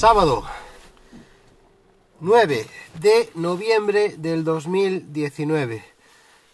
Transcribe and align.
Sábado 0.00 0.44
9 2.20 2.66
de 3.02 3.28
noviembre 3.34 4.16
del 4.16 4.44
2019. 4.44 5.84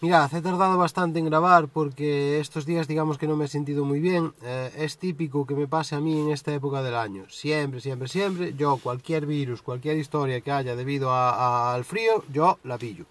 Mirad, 0.00 0.34
he 0.34 0.42
tardado 0.42 0.76
bastante 0.76 1.20
en 1.20 1.26
grabar 1.26 1.68
porque 1.68 2.40
estos 2.40 2.66
días 2.66 2.88
digamos 2.88 3.18
que 3.18 3.28
no 3.28 3.36
me 3.36 3.44
he 3.44 3.48
sentido 3.48 3.84
muy 3.84 4.00
bien. 4.00 4.34
Eh, 4.42 4.72
es 4.78 4.98
típico 4.98 5.46
que 5.46 5.54
me 5.54 5.68
pase 5.68 5.94
a 5.94 6.00
mí 6.00 6.20
en 6.20 6.32
esta 6.32 6.52
época 6.52 6.82
del 6.82 6.96
año. 6.96 7.30
Siempre, 7.30 7.80
siempre, 7.80 8.08
siempre. 8.08 8.52
Yo 8.54 8.78
cualquier 8.78 9.26
virus, 9.26 9.62
cualquier 9.62 9.96
historia 9.96 10.40
que 10.40 10.50
haya 10.50 10.74
debido 10.74 11.14
al 11.14 11.84
frío, 11.84 12.24
yo 12.32 12.58
la 12.64 12.78
pillo. 12.78 13.04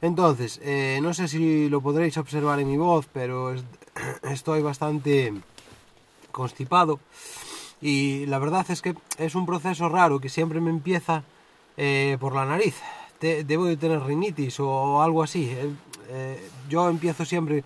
Entonces, 0.00 0.60
eh, 0.62 1.00
no 1.02 1.12
sé 1.14 1.26
si 1.26 1.68
lo 1.68 1.80
podréis 1.80 2.16
observar 2.16 2.60
en 2.60 2.68
mi 2.68 2.76
voz, 2.76 3.08
pero 3.12 3.52
estoy 4.22 4.62
bastante 4.62 5.34
constipado. 6.30 7.00
Y 7.84 8.24
la 8.24 8.38
verdad 8.38 8.64
es 8.70 8.80
que 8.80 8.94
es 9.18 9.34
un 9.34 9.44
proceso 9.44 9.90
raro 9.90 10.18
que 10.18 10.30
siempre 10.30 10.58
me 10.58 10.70
empieza 10.70 11.22
eh, 11.76 12.16
por 12.18 12.34
la 12.34 12.46
nariz. 12.46 12.76
debo 13.20 13.66
de 13.66 13.76
tener 13.76 14.00
rinitis 14.00 14.58
o 14.58 15.02
algo 15.02 15.22
así. 15.22 15.54
Eh, 16.08 16.48
yo 16.70 16.88
empiezo 16.88 17.26
siempre 17.26 17.62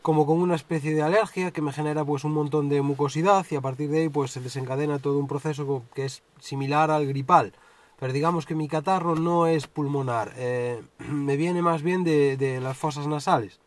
como 0.00 0.26
con 0.26 0.40
una 0.40 0.54
especie 0.54 0.94
de 0.94 1.02
alergia 1.02 1.50
que 1.50 1.60
me 1.60 1.72
genera 1.72 2.04
pues 2.04 2.22
un 2.22 2.34
montón 2.34 2.68
de 2.68 2.82
mucosidad 2.82 3.44
y 3.50 3.56
a 3.56 3.60
partir 3.60 3.90
de 3.90 4.02
ahí 4.02 4.08
pues 4.08 4.30
se 4.30 4.40
desencadena 4.40 5.00
todo 5.00 5.18
un 5.18 5.26
proceso 5.26 5.82
que 5.92 6.04
es 6.04 6.22
similar 6.38 6.92
al 6.92 7.08
gripal. 7.08 7.52
Pero 7.98 8.12
digamos 8.12 8.46
que 8.46 8.54
mi 8.54 8.68
catarro 8.68 9.16
no 9.16 9.48
es 9.48 9.66
pulmonar, 9.66 10.34
eh, 10.36 10.80
me 10.98 11.36
viene 11.36 11.62
más 11.62 11.82
bien 11.82 12.04
de, 12.04 12.60
las 12.62 12.76
fosas 12.76 13.08
nasales. 13.08 13.58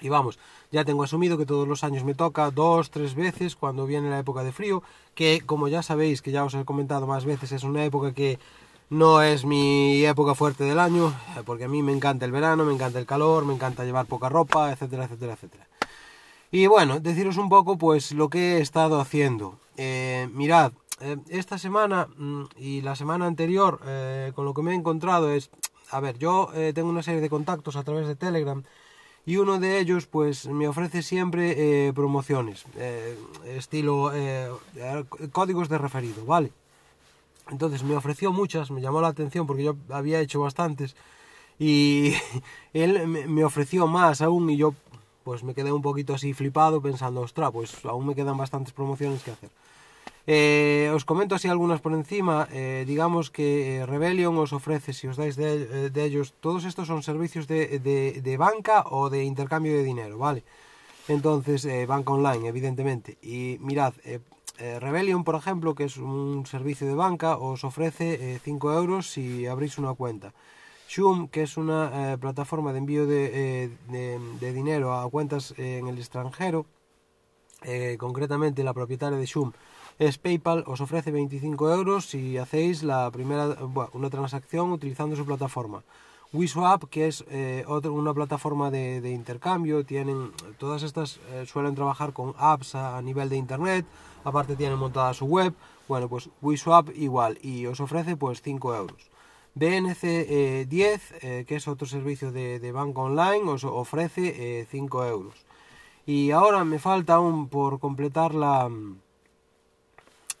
Y 0.00 0.08
vamos, 0.08 0.38
ya 0.72 0.84
tengo 0.84 1.04
asumido 1.04 1.36
que 1.38 1.46
todos 1.46 1.68
los 1.68 1.84
años 1.84 2.02
me 2.02 2.14
toca 2.14 2.50
dos, 2.50 2.90
tres 2.90 3.14
veces 3.14 3.54
cuando 3.56 3.86
viene 3.86 4.10
la 4.10 4.18
época 4.18 4.42
de 4.42 4.52
frío, 4.52 4.82
que 5.14 5.42
como 5.44 5.68
ya 5.68 5.82
sabéis, 5.82 6.22
que 6.22 6.32
ya 6.32 6.44
os 6.44 6.54
he 6.54 6.64
comentado 6.64 7.06
más 7.06 7.26
veces, 7.26 7.52
es 7.52 7.62
una 7.62 7.84
época 7.84 8.12
que 8.14 8.38
no 8.88 9.22
es 9.22 9.44
mi 9.44 10.04
época 10.04 10.34
fuerte 10.34 10.64
del 10.64 10.78
año, 10.78 11.14
eh, 11.36 11.42
porque 11.44 11.64
a 11.64 11.68
mí 11.68 11.82
me 11.82 11.92
encanta 11.92 12.24
el 12.24 12.32
verano, 12.32 12.64
me 12.64 12.72
encanta 12.72 12.98
el 12.98 13.06
calor, 13.06 13.44
me 13.44 13.54
encanta 13.54 13.84
llevar 13.84 14.06
poca 14.06 14.30
ropa, 14.30 14.72
etcétera, 14.72 15.04
etcétera, 15.04 15.34
etcétera. 15.34 15.66
Y 16.50 16.66
bueno, 16.66 17.00
deciros 17.00 17.36
un 17.36 17.48
poco 17.48 17.76
pues 17.76 18.12
lo 18.12 18.28
que 18.28 18.56
he 18.56 18.60
estado 18.60 19.00
haciendo. 19.00 19.58
Eh, 19.76 20.28
mirad, 20.32 20.72
eh, 21.00 21.16
esta 21.28 21.58
semana 21.58 22.08
mm, 22.16 22.44
y 22.56 22.80
la 22.80 22.96
semana 22.96 23.26
anterior 23.26 23.80
con 24.34 24.44
lo 24.44 24.54
que 24.54 24.62
me 24.62 24.72
he 24.72 24.74
encontrado 24.74 25.30
es, 25.32 25.50
a 25.90 26.00
ver, 26.00 26.18
yo 26.18 26.50
tengo 26.74 26.88
una 26.88 27.02
serie 27.02 27.20
de 27.20 27.28
contactos 27.28 27.76
a 27.76 27.84
través 27.84 28.06
de 28.06 28.16
Telegram 28.16 28.62
y 29.24 29.36
uno 29.36 29.58
de 29.58 29.78
ellos 29.78 30.06
pues 30.06 30.46
me 30.46 30.66
ofrece 30.68 31.02
siempre 31.02 31.92
promociones, 31.94 32.64
estilo 33.46 34.12
códigos 35.30 35.68
de 35.68 35.78
referido, 35.78 36.24
¿vale? 36.24 36.52
Entonces 37.50 37.82
me 37.82 37.96
ofreció 37.96 38.32
muchas, 38.32 38.70
me 38.70 38.80
llamó 38.80 39.00
la 39.00 39.08
atención 39.08 39.46
porque 39.46 39.64
yo 39.64 39.76
había 39.90 40.20
hecho 40.20 40.40
bastantes 40.40 40.96
y 41.58 42.14
él 42.72 43.06
me 43.06 43.44
ofreció 43.44 43.86
más 43.86 44.22
aún 44.22 44.48
y 44.50 44.56
yo 44.56 44.74
pues 45.24 45.44
me 45.44 45.54
quedé 45.54 45.70
un 45.72 45.82
poquito 45.82 46.14
así 46.14 46.34
flipado 46.34 46.80
pensando, 46.80 47.20
ostras, 47.20 47.50
pues 47.52 47.84
aún 47.84 48.06
me 48.06 48.14
quedan 48.14 48.36
bastantes 48.36 48.72
promociones 48.72 49.22
que 49.22 49.30
hacer. 49.30 49.50
Eh, 50.26 50.88
os 50.94 51.04
comento 51.04 51.34
así 51.34 51.48
algunas 51.48 51.80
por 51.80 51.92
encima, 51.92 52.46
eh, 52.52 52.84
digamos 52.86 53.30
que 53.34 53.82
eh, 53.82 53.86
Rebellion 53.86 54.38
os 54.38 54.54
ofrece, 54.54 54.94
si 54.94 55.10
os 55.10 55.18
dais 55.18 55.34
de, 55.34 55.90
ellos, 55.98 56.34
todos 56.38 56.62
estos 56.64 56.86
son 56.86 57.02
servicios 57.02 57.50
de, 57.50 57.82
de, 57.82 58.36
banca 58.38 58.86
o 58.86 59.10
de 59.10 59.24
intercambio 59.26 59.74
de 59.74 59.82
dinero, 59.82 60.18
¿vale? 60.18 60.44
Entonces, 61.08 61.66
banca 61.88 62.12
online, 62.12 62.46
evidentemente. 62.46 63.18
Y 63.22 63.58
mirad, 63.60 63.94
Rebellion, 64.58 65.24
por 65.24 65.34
ejemplo, 65.34 65.74
que 65.74 65.84
es 65.84 65.96
un 65.96 66.46
servicio 66.46 66.86
de 66.86 66.94
banca, 66.94 67.36
os 67.38 67.64
ofrece 67.64 68.38
5 68.44 68.72
eh, 68.72 68.76
euros 68.76 69.10
si 69.10 69.46
abrís 69.46 69.78
una 69.78 69.94
cuenta. 69.94 70.32
Shum, 70.88 71.26
que 71.26 71.42
es 71.42 71.56
una 71.56 72.16
plataforma 72.20 72.72
de 72.72 72.78
envío 72.78 73.06
de, 73.06 73.70
dinero 74.38 74.94
a 74.94 75.10
cuentas 75.10 75.54
en 75.56 75.88
el 75.88 75.98
extranjero, 75.98 76.66
concretamente 77.98 78.62
la 78.62 78.74
propietaria 78.74 79.18
de 79.18 79.26
Shum 79.26 79.52
es 80.06 80.18
PayPal, 80.18 80.64
os 80.66 80.80
ofrece 80.80 81.10
25 81.10 81.70
euros 81.72 82.06
si 82.06 82.38
hacéis 82.38 82.82
la 82.82 83.10
primera, 83.10 83.56
una 83.92 84.10
transacción 84.10 84.72
utilizando 84.72 85.16
su 85.16 85.24
plataforma. 85.24 85.82
WeSwap, 86.32 86.84
que 86.84 87.08
es 87.08 87.24
una 87.66 88.14
plataforma 88.14 88.70
de, 88.70 89.10
intercambio, 89.10 89.84
tienen 89.84 90.32
todas 90.58 90.82
estas 90.82 91.20
suelen 91.44 91.74
trabajar 91.74 92.14
con 92.14 92.34
apps 92.38 92.74
a 92.74 93.02
nivel 93.02 93.28
de 93.28 93.36
internet 93.36 93.84
aparte 94.24 94.56
tiene 94.56 94.76
montada 94.76 95.14
su 95.14 95.26
web, 95.26 95.54
bueno, 95.88 96.08
pues 96.08 96.30
WeSwap 96.40 96.90
igual 96.96 97.38
y 97.42 97.66
os 97.66 97.80
ofrece 97.80 98.16
pues 98.16 98.42
5 98.42 98.74
euros. 98.74 99.10
BNC 99.54 100.66
10, 100.66 100.68
eh, 101.12 101.18
eh, 101.20 101.44
que 101.46 101.56
es 101.56 101.68
otro 101.68 101.86
servicio 101.86 102.32
de, 102.32 102.72
banco 102.72 103.02
online, 103.02 103.42
os 103.50 103.64
ofrece 103.64 104.66
5 104.70 105.04
eh, 105.04 105.08
euros. 105.08 105.34
Y 106.06 106.30
ahora 106.30 106.64
me 106.64 106.78
falta 106.78 107.14
aún 107.14 107.48
por 107.48 107.78
completar 107.78 108.34
la, 108.34 108.70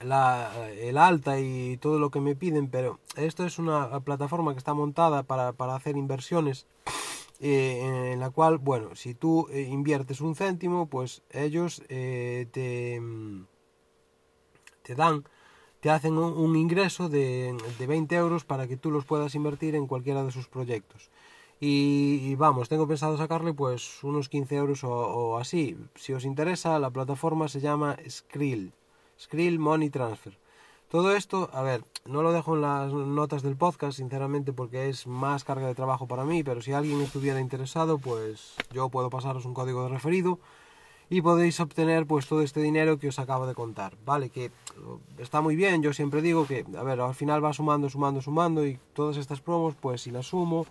la, 0.04 0.70
el 0.70 0.98
alta 0.98 1.40
y 1.40 1.76
todo 1.78 1.98
lo 1.98 2.10
que 2.10 2.20
me 2.20 2.36
piden, 2.36 2.68
pero 2.68 3.00
esto 3.16 3.44
es 3.44 3.58
una 3.58 4.00
plataforma 4.00 4.52
que 4.52 4.58
está 4.58 4.74
montada 4.74 5.22
para, 5.22 5.52
para 5.52 5.74
hacer 5.74 5.96
inversiones 5.96 6.66
en 7.40 8.20
la 8.20 8.30
cual, 8.30 8.58
bueno, 8.58 8.94
si 8.94 9.14
tú 9.14 9.48
inviertes 9.50 10.20
un 10.20 10.34
céntimo, 10.36 10.86
pues 10.86 11.22
ellos 11.30 11.82
te 11.88 12.48
te 14.82 14.94
dan, 14.94 15.24
te 15.80 15.90
hacen 15.90 16.18
un, 16.18 16.56
ingreso 16.56 17.08
de, 17.08 17.56
de, 17.78 17.86
20 17.86 18.14
euros 18.16 18.44
para 18.44 18.66
que 18.66 18.76
tú 18.76 18.90
los 18.90 19.04
puedas 19.04 19.34
invertir 19.34 19.74
en 19.74 19.86
cualquiera 19.86 20.22
de 20.24 20.30
sus 20.30 20.48
proyectos. 20.48 21.10
Y, 21.64 22.34
vamos, 22.34 22.68
tengo 22.68 22.88
pensado 22.88 23.16
sacarle 23.16 23.54
pues 23.54 24.02
unos 24.02 24.28
15 24.28 24.56
euros 24.56 24.82
o, 24.82 25.38
así. 25.38 25.76
Si 25.94 26.12
os 26.12 26.24
interesa, 26.24 26.78
la 26.80 26.90
plataforma 26.90 27.46
se 27.46 27.60
llama 27.60 27.96
Skrill, 28.08 28.72
Skrill 29.22 29.58
Money 29.58 29.90
Transfer. 29.90 30.36
Todo 30.88 31.14
esto, 31.14 31.48
a 31.52 31.62
ver, 31.62 31.84
no 32.04 32.22
lo 32.22 32.32
dejo 32.32 32.54
en 32.54 32.62
las 32.62 32.92
notas 32.92 33.42
del 33.42 33.56
podcast, 33.56 33.96
sinceramente, 33.96 34.52
porque 34.52 34.88
es 34.88 35.06
más 35.06 35.44
carga 35.44 35.68
de 35.68 35.74
trabajo 35.74 36.06
para 36.06 36.24
mí, 36.24 36.42
pero 36.42 36.60
si 36.60 36.72
alguien 36.72 37.00
estuviera 37.00 37.40
interesado, 37.40 37.98
pues 37.98 38.54
yo 38.72 38.88
puedo 38.90 39.08
pasaros 39.08 39.46
un 39.46 39.54
código 39.54 39.84
de 39.84 39.88
referido 39.90 40.38
y 41.08 41.22
podéis 41.22 41.60
obtener 41.60 42.06
pues 42.06 42.26
todo 42.26 42.42
este 42.42 42.60
dinero 42.60 42.98
que 42.98 43.08
os 43.08 43.18
acabo 43.18 43.46
de 43.46 43.54
contar, 43.54 43.96
¿vale? 44.04 44.28
Que 44.28 44.50
está 45.18 45.40
muy 45.40 45.56
bien, 45.56 45.82
yo 45.82 45.92
siempre 45.92 46.20
digo 46.20 46.46
que, 46.46 46.64
a 46.76 46.82
ver, 46.82 47.00
al 47.00 47.14
final 47.14 47.44
va 47.44 47.52
sumando, 47.52 47.88
sumando, 47.88 48.20
sumando 48.20 48.66
y 48.66 48.78
todas 48.92 49.16
estas 49.16 49.40
promos, 49.40 49.74
pues 49.80 50.02
si 50.02 50.10
las 50.10 50.26
sumo, 50.26 50.66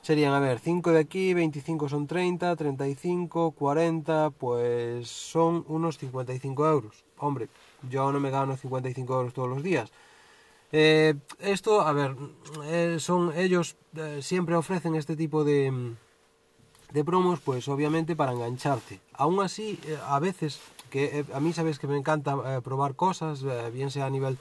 serían, 0.00 0.32
a 0.32 0.40
ver, 0.40 0.58
5 0.58 0.90
de 0.90 0.98
aquí, 0.98 1.34
25 1.34 1.88
son 1.88 2.06
30, 2.06 2.56
35, 2.56 3.52
40, 3.52 4.30
pues 4.30 5.08
son 5.08 5.64
unos 5.68 5.98
55 5.98 6.66
euros. 6.66 7.04
Hombre, 7.18 7.48
yo 7.88 8.12
no 8.12 8.20
me 8.20 8.30
gano 8.30 8.56
55 8.56 9.14
euros 9.14 9.32
todos 9.32 9.48
los 9.48 9.62
días. 9.62 9.92
Eh, 10.72 11.14
esto, 11.38 11.82
a 11.82 11.92
ver, 11.92 12.16
eh, 12.64 12.96
son 12.98 13.36
ellos 13.36 13.76
eh, 13.94 14.20
siempre 14.22 14.56
ofrecen 14.56 14.94
este 14.94 15.16
tipo 15.16 15.44
de 15.44 15.92
de 16.92 17.04
promos, 17.04 17.40
pues 17.40 17.68
obviamente 17.68 18.16
para 18.16 18.32
engancharte. 18.32 19.00
Aún 19.14 19.40
así, 19.40 19.80
a 20.06 20.18
veces, 20.18 20.60
que 20.90 21.24
a 21.32 21.40
mí 21.40 21.54
sabes 21.54 21.78
que 21.78 21.86
me 21.86 21.96
encanta 21.96 22.60
probar 22.60 22.96
cosas, 22.96 23.42
bien 23.72 23.90
sea 23.90 24.04
a 24.04 24.10
nivel 24.10 24.36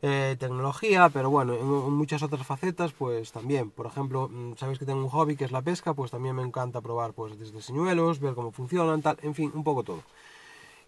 tecnología, 0.00 1.08
pero 1.08 1.30
bueno, 1.30 1.54
en, 1.54 1.64
muchas 1.64 2.24
otras 2.24 2.44
facetas, 2.44 2.92
pues 2.92 3.30
también. 3.30 3.70
Por 3.70 3.86
ejemplo, 3.86 4.28
mm, 4.28 4.56
sabes 4.56 4.80
que 4.80 4.86
tengo 4.86 5.04
un 5.04 5.08
hobby 5.08 5.36
que 5.36 5.44
es 5.44 5.52
la 5.52 5.62
pesca, 5.62 5.94
pues 5.94 6.10
también 6.10 6.34
me 6.34 6.42
encanta 6.42 6.80
probar 6.80 7.12
pues 7.12 7.38
desde 7.38 7.62
señuelos, 7.62 8.18
ver 8.18 8.34
cómo 8.34 8.50
funcionan, 8.50 9.00
tal, 9.00 9.16
en 9.22 9.34
fin, 9.36 9.52
un 9.54 9.62
poco 9.62 9.84
todo. 9.84 10.02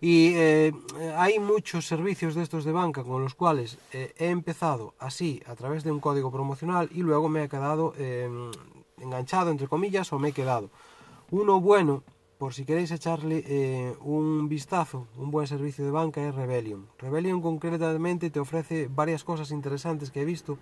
Y 0.01 0.35
hay 1.17 1.39
muchos 1.39 1.87
servicios 1.87 2.35
de 2.35 2.43
estos 2.43 2.65
de 2.65 2.73
banca 2.73 3.03
con 3.03 3.23
los 3.23 3.35
cuales 3.35 3.79
he 3.93 4.29
empezado 4.29 4.95
así 4.99 5.43
a 5.47 5.55
través 5.55 5.85
de 5.85 5.91
un 5.91 6.01
código 6.01 6.31
promocional 6.31 6.91
y 6.93 7.01
luego 7.01 7.31
me 7.31 7.45
he 7.45 7.49
quedado 7.49 7.95
enganchado, 8.99 9.51
entre 9.51 9.69
comillas, 9.69 10.13
o 10.13 10.19
me 10.19 10.29
he 10.29 10.33
quedado. 10.33 10.71
Uno 11.31 11.61
bueno, 11.61 12.03
por 12.39 12.53
si 12.53 12.65
queréis 12.65 12.91
echarle 12.91 13.43
eh, 13.47 13.97
un 14.01 14.49
vistazo, 14.49 15.07
un 15.17 15.31
buen 15.31 15.47
servicio 15.47 15.85
de 15.85 15.91
banca 15.91 16.27
es 16.27 16.35
Rebellion. 16.35 16.87
Rebellion 16.99 17.41
concretamente 17.41 18.31
te 18.31 18.41
ofrece 18.41 18.89
varias 18.95 19.25
cosas 19.25 19.51
interesantes 19.51 20.11
que 20.11 20.23
he 20.23 20.25
visto, 20.25 20.59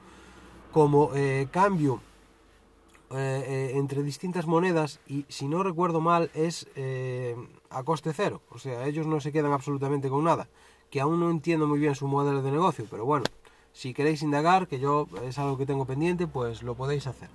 como 0.72 1.10
eh, 1.14 1.48
cambio 1.50 2.00
eh, 3.16 3.72
entre 3.74 4.02
distintas 4.02 4.46
monedas 4.46 5.00
y 5.06 5.24
si 5.28 5.46
no 5.46 5.62
recuerdo 5.62 6.00
mal 6.00 6.30
es 6.34 6.66
a 7.70 7.82
coste 7.82 8.12
cero, 8.12 8.40
o 8.50 8.58
sea, 8.58 8.86
ellos 8.86 9.06
no 9.06 9.20
se 9.20 9.32
quedan 9.32 9.52
absolutamente 9.52 10.08
con 10.08 10.24
nada, 10.24 10.48
que 10.90 11.00
aún 11.00 11.20
no 11.20 11.30
entiendo 11.30 11.66
muy 11.66 11.78
bien 11.78 11.94
su 11.94 12.06
modelo 12.06 12.42
de 12.42 12.50
negocio, 12.50 12.86
pero 12.90 13.04
bueno, 13.04 13.24
si 13.74 13.92
queréis 13.92 14.22
indagar, 14.22 14.68
que 14.68 14.78
yo 14.78 15.08
es 15.26 15.38
algo 15.38 15.58
que 15.58 15.66
tengo 15.66 15.84
pendiente, 15.84 16.26
pues 16.26 16.62
lo 16.62 16.76
podéis 16.76 17.08
hacer. 17.08 17.28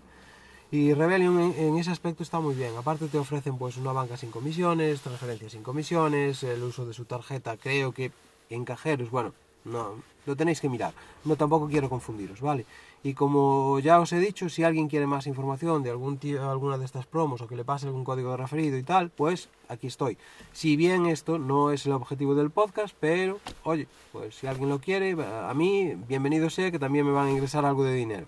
Y 0.71 0.93
Rebellion 0.93 1.53
en, 1.57 1.77
ese 1.77 1.91
aspecto 1.91 2.23
está 2.23 2.39
muy 2.39 2.55
bien. 2.55 2.75
Aparte 2.77 3.07
te 3.07 3.17
ofrecen 3.17 3.57
pues 3.57 3.75
una 3.77 3.91
banca 3.91 4.17
sin 4.17 4.31
comisiones, 4.31 5.01
transferencias 5.01 5.51
sin 5.51 5.63
comisiones, 5.63 6.43
el 6.43 6.63
uso 6.63 6.85
de 6.85 6.93
su 6.93 7.05
tarjeta, 7.05 7.57
creo 7.57 7.91
que 7.91 8.11
en 8.49 8.65
cajeros, 8.65 9.09
bueno, 9.09 9.33
no, 9.65 9.95
lo 10.25 10.35
tenéis 10.35 10.61
que 10.61 10.69
mirar. 10.69 10.93
No 11.25 11.35
tampoco 11.35 11.67
quiero 11.67 11.89
confundiros, 11.89 12.39
¿vale? 12.39 12.65
Y 13.01 13.13
como 13.13 13.79
ya 13.79 13.99
os 13.99 14.11
he 14.11 14.19
dicho, 14.19 14.49
si 14.49 14.63
alguien 14.63 14.89
quiere 14.89 15.07
más 15.07 15.25
información 15.25 15.83
de 15.83 15.89
algún 15.89 16.17
tío, 16.17 16.49
alguna 16.49 16.77
de 16.77 16.83
estas 16.83 17.05
promos 17.05 17.41
o 17.41 17.47
que 17.47 17.55
le 17.55 17.63
pase 17.63 17.87
algún 17.87 18.03
código 18.03 18.31
de 18.31 18.37
referido 18.37 18.77
y 18.77 18.83
tal, 18.83 19.09
pues 19.09 19.47
aquí 19.69 19.87
estoy. 19.87 20.17
Si 20.51 20.75
bien 20.75 21.05
esto 21.05 21.39
no 21.39 21.71
es 21.71 21.85
el 21.85 21.93
objetivo 21.93 22.35
del 22.35 22.49
podcast, 22.49 22.93
pero 22.99 23.39
oye, 23.63 23.87
pues 24.11 24.35
si 24.35 24.47
alguien 24.47 24.67
lo 24.67 24.79
quiere, 24.79 25.15
a 25.23 25.53
mí 25.53 25.93
bienvenido 26.09 26.49
sea 26.49 26.71
que 26.71 26.79
también 26.79 27.05
me 27.05 27.13
van 27.13 27.27
a 27.27 27.31
ingresar 27.31 27.65
algo 27.65 27.85
de 27.85 27.93
dinero. 27.93 28.27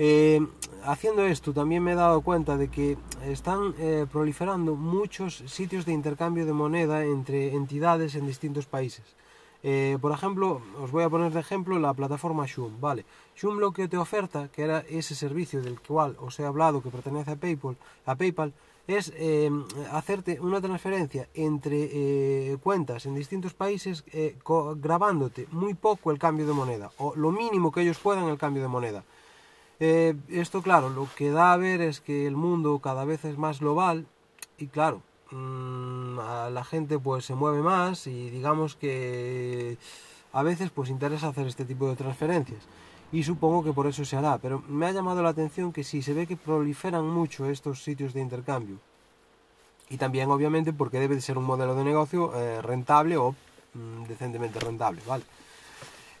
Eh, 0.00 0.40
haciendo 0.84 1.26
esto 1.26 1.52
también 1.52 1.82
me 1.82 1.92
he 1.92 1.96
dado 1.96 2.20
cuenta 2.20 2.56
de 2.56 2.68
que 2.68 2.96
están 3.26 3.74
eh, 3.80 4.06
proliferando 4.10 4.76
muchos 4.76 5.42
sitios 5.46 5.84
de 5.84 5.92
intercambio 5.92 6.46
de 6.46 6.52
moneda 6.52 7.04
entre 7.04 7.52
entidades 7.56 8.14
en 8.14 8.24
distintos 8.24 8.66
países. 8.66 9.04
Eh, 9.70 9.98
por 10.00 10.12
ejemplo, 10.12 10.62
os 10.80 10.90
voy 10.90 11.04
a 11.04 11.10
poner 11.10 11.30
de 11.30 11.40
ejemplo 11.40 11.78
la 11.78 11.92
plataforma 11.92 12.46
Shum, 12.46 12.80
¿vale? 12.80 13.04
Shum 13.36 13.58
lo 13.58 13.70
que 13.70 13.86
te 13.86 13.98
oferta, 13.98 14.48
que 14.48 14.62
era 14.62 14.78
ese 14.88 15.14
servicio 15.14 15.60
del 15.60 15.78
cual 15.78 16.16
os 16.20 16.40
he 16.40 16.46
hablado 16.46 16.82
que 16.82 16.88
pertenece 16.88 17.32
a 17.32 17.36
PayPal, 17.36 17.76
a 18.06 18.14
PayPal 18.14 18.54
es 18.86 19.12
hacerte 19.92 20.40
una 20.40 20.62
transferencia 20.62 21.28
entre 21.34 22.56
cuentas 22.62 23.04
en 23.04 23.14
distintos 23.14 23.52
países 23.52 24.02
grabándote 24.76 25.46
muy 25.50 25.74
poco 25.74 26.10
el 26.12 26.18
cambio 26.18 26.46
de 26.46 26.54
moneda 26.54 26.90
o 26.96 27.14
lo 27.14 27.30
mínimo 27.30 27.70
que 27.70 27.82
ellos 27.82 27.98
puedan 27.98 28.24
el 28.28 28.38
cambio 28.38 28.62
de 28.62 28.68
moneda. 28.68 29.04
Eh, 29.80 30.14
esto, 30.30 30.62
claro, 30.62 30.88
lo 30.88 31.06
que 31.14 31.30
da 31.30 31.52
a 31.52 31.58
ver 31.58 31.82
es 31.82 32.00
que 32.00 32.26
el 32.26 32.36
mundo 32.36 32.78
cada 32.78 33.04
vez 33.04 33.26
es 33.26 33.36
más 33.36 33.60
global 33.60 34.06
y, 34.56 34.68
claro, 34.68 35.02
mm, 35.30 36.18
a 36.18 36.50
la 36.50 36.64
gente 36.64 36.98
pues 36.98 37.24
se 37.24 37.34
mueve 37.34 37.62
más 37.62 38.06
y 38.06 38.30
digamos 38.30 38.74
que 38.76 39.78
a 40.32 40.42
veces 40.42 40.70
pues 40.70 40.90
interesa 40.90 41.28
hacer 41.28 41.46
este 41.46 41.64
tipo 41.64 41.88
de 41.88 41.96
transferencias 41.96 42.62
y 43.10 43.22
supongo 43.22 43.64
que 43.64 43.72
por 43.72 43.86
eso 43.86 44.04
se 44.04 44.16
hará, 44.16 44.38
pero 44.38 44.62
me 44.68 44.86
ha 44.86 44.92
llamado 44.92 45.22
la 45.22 45.30
atención 45.30 45.72
que 45.72 45.84
si 45.84 46.02
se 46.02 46.12
ve 46.12 46.26
que 46.26 46.36
proliferan 46.36 47.08
mucho 47.08 47.46
estos 47.46 47.82
sitios 47.82 48.12
de 48.12 48.20
intercambio 48.20 48.78
y 49.90 49.96
también 49.96 50.30
obviamente 50.30 50.72
porque 50.72 51.00
debe 51.00 51.14
de 51.14 51.20
ser 51.22 51.38
un 51.38 51.44
modelo 51.44 51.74
de 51.74 51.84
negocio 51.84 52.34
eh, 52.34 52.60
rentable 52.60 53.16
o 53.16 53.34
mm, 53.74 54.04
decentemente 54.04 54.60
rentable, 54.60 55.00
¿vale? 55.06 55.24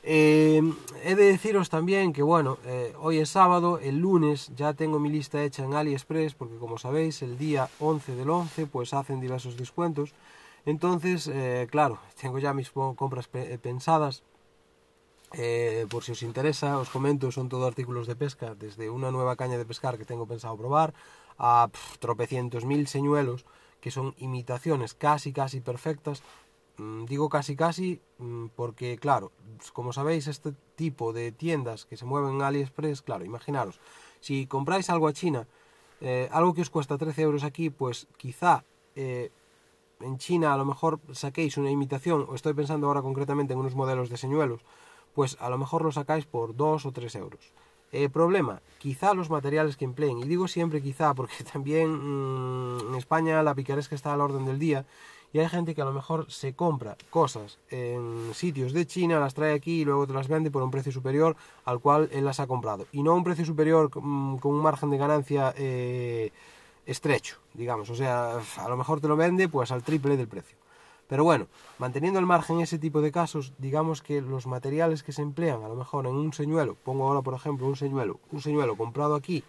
Eh, 0.02 0.62
he 1.04 1.14
de 1.14 1.24
deciros 1.24 1.68
también 1.68 2.12
que, 2.12 2.22
bueno, 2.22 2.58
eh, 2.64 2.94
hoy 2.98 3.18
es 3.18 3.30
sábado, 3.30 3.78
el 3.78 3.98
lunes 3.98 4.50
ya 4.56 4.72
tengo 4.74 4.98
mi 4.98 5.08
lista 5.08 5.42
hecha 5.42 5.64
en 5.64 5.74
AliExpress, 5.74 6.34
porque 6.34 6.56
como 6.56 6.78
sabéis, 6.78 7.22
el 7.22 7.36
día 7.38 7.68
11 7.80 8.14
del 8.14 8.30
11, 8.30 8.66
pues 8.66 8.94
hacen 8.94 9.20
diversos 9.20 9.56
descuentos. 9.56 10.14
Entonces, 10.64 11.28
eh, 11.32 11.66
claro, 11.70 11.98
tengo 12.20 12.38
ya 12.38 12.52
mis 12.54 12.70
compras 12.70 13.28
pensadas. 13.28 14.22
por 15.90 16.04
si 16.04 16.12
os 16.12 16.22
interesa, 16.22 16.78
os 16.78 16.88
comento, 16.88 17.30
son 17.30 17.48
todo 17.50 17.66
artículos 17.66 18.06
de 18.06 18.16
pesca, 18.16 18.54
desde 18.54 18.88
una 18.88 19.10
nueva 19.10 19.36
caña 19.36 19.58
de 19.58 19.66
pescar 19.66 19.98
que 19.98 20.06
tengo 20.06 20.26
pensado 20.26 20.56
probar, 20.56 20.94
a 21.38 21.68
tropecientos 22.00 22.64
mil 22.64 22.86
señuelos, 22.88 23.44
que 23.80 23.90
son 23.90 24.14
imitaciones 24.18 24.94
casi, 24.94 25.32
casi 25.32 25.60
perfectas, 25.60 26.22
digo 27.06 27.28
casi 27.28 27.56
casi 27.56 28.00
mm, 28.18 28.46
porque, 28.54 28.98
claro, 28.98 29.32
como 29.72 29.92
sabéis, 29.92 30.26
este 30.26 30.52
tipo 30.76 31.12
de 31.12 31.32
tiendas 31.32 31.84
que 31.84 31.96
se 31.96 32.04
mueven 32.04 32.36
en 32.36 32.42
AliExpress, 32.42 33.02
claro, 33.02 33.24
imaginaros, 33.24 33.80
si 34.20 34.46
compráis 34.46 34.90
algo 34.90 35.08
a 35.08 35.12
China, 35.12 35.46
eh, 36.00 36.28
algo 36.32 36.54
que 36.54 36.62
os 36.62 36.70
cuesta 36.70 36.98
13 36.98 37.22
euros 37.22 37.44
aquí, 37.44 37.70
pues 37.70 38.06
quizá 38.16 38.64
eh, 38.94 39.30
en 40.00 40.18
China 40.18 40.54
a 40.54 40.56
lo 40.56 40.64
mejor 40.64 41.00
saquéis 41.12 41.56
una 41.56 41.70
imitación, 41.70 42.26
o 42.28 42.34
estoy 42.34 42.54
pensando 42.54 42.86
ahora 42.86 43.02
concretamente 43.02 43.52
en 43.52 43.58
unos 43.58 43.74
modelos 43.74 44.08
de 44.08 44.16
señuelos, 44.16 44.62
pues 45.14 45.36
a 45.40 45.50
lo 45.50 45.58
mejor 45.58 45.82
lo 45.82 45.90
sacáis 45.90 46.26
por 46.26 46.54
2 46.54 46.86
o 46.86 46.92
3 46.92 47.14
euros. 47.16 47.52
Eh, 47.90 48.10
problema, 48.10 48.60
quizá 48.78 49.14
los 49.14 49.30
materiales 49.30 49.76
que 49.76 49.86
empleen, 49.86 50.18
y 50.18 50.24
digo 50.24 50.46
siempre 50.46 50.82
quizá 50.82 51.14
porque 51.14 51.42
también 51.52 51.90
mm, 51.90 52.90
en 52.90 52.94
España 52.94 53.42
la 53.42 53.54
picaresca 53.54 53.94
está 53.94 54.12
al 54.12 54.20
orden 54.20 54.44
del 54.44 54.58
día 54.58 54.84
y 55.32 55.38
hay 55.38 55.48
gente 55.48 55.74
que 55.74 55.82
a 55.82 55.84
lo 55.84 55.92
mejor 55.92 56.30
se 56.30 56.54
compra 56.54 56.96
cosas 57.10 57.58
en 57.70 58.30
sitios 58.34 58.72
de 58.72 58.86
China, 58.86 59.20
las 59.20 59.34
trae 59.34 59.54
aquí 59.54 59.82
y 59.82 59.84
luego 59.84 60.06
te 60.06 60.12
las 60.12 60.28
vende 60.28 60.50
por 60.50 60.62
un 60.62 60.70
precio 60.70 60.92
superior 60.92 61.36
al 61.64 61.80
cual 61.80 62.08
él 62.12 62.24
las 62.24 62.40
ha 62.40 62.46
comprado. 62.46 62.86
Y 62.92 63.02
no 63.02 63.14
un 63.14 63.24
precio 63.24 63.44
superior 63.44 63.90
mm, 63.94 64.38
con 64.38 64.54
un 64.54 64.62
margen 64.62 64.90
de 64.90 64.98
ganancia 64.98 65.54
eh, 65.56 66.32
estrecho, 66.86 67.36
digamos. 67.54 67.90
O 67.90 67.94
sea, 67.94 68.38
a 68.56 68.68
lo 68.68 68.76
mejor 68.76 69.00
te 69.00 69.08
lo 69.08 69.16
vende 69.16 69.48
pues 69.48 69.70
al 69.70 69.82
triple 69.82 70.16
del 70.16 70.28
precio. 70.28 70.56
Pero 71.08 71.24
bueno, 71.24 71.46
manteniendo 71.78 72.20
el 72.20 72.26
margen 72.26 72.56
en 72.56 72.62
ese 72.62 72.78
tipo 72.78 73.00
de 73.00 73.10
casos, 73.10 73.54
digamos 73.58 74.02
que 74.02 74.20
los 74.20 74.46
materiales 74.46 75.02
que 75.02 75.12
se 75.12 75.22
emplean, 75.22 75.62
a 75.62 75.68
lo 75.68 75.74
mejor 75.74 76.06
en 76.06 76.14
un 76.14 76.34
señuelo, 76.34 76.76
pongo 76.84 77.08
ahora 77.08 77.22
por 77.22 77.34
ejemplo 77.34 77.66
un 77.66 77.76
señuelo, 77.76 78.20
un 78.30 78.42
señuelo 78.42 78.76
comprado 78.76 79.14
aquí 79.14 79.42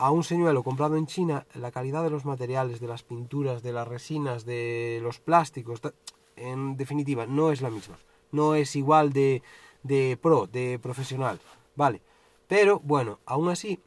a 0.00 0.10
un 0.10 0.24
señuelo 0.24 0.62
comprado 0.62 0.96
en 0.96 1.04
China, 1.04 1.46
la 1.52 1.70
calidad 1.70 2.02
de 2.02 2.08
los 2.08 2.24
materiales, 2.24 2.80
de 2.80 2.88
las 2.88 3.02
pinturas, 3.02 3.62
de 3.62 3.74
las 3.74 3.86
resinas, 3.86 4.46
de 4.46 4.98
los 5.02 5.20
plásticos, 5.20 5.82
en 6.36 6.78
definitiva, 6.78 7.26
no 7.26 7.52
es 7.52 7.60
la 7.60 7.68
misma. 7.68 7.98
No 8.32 8.54
es 8.54 8.76
igual 8.76 9.12
de, 9.12 9.42
de 9.82 10.18
pro, 10.20 10.46
de 10.46 10.78
profesional, 10.78 11.38
¿vale? 11.76 12.00
Pero 12.48 12.80
bueno, 12.80 13.18
aún 13.26 13.50
así, 13.50 13.78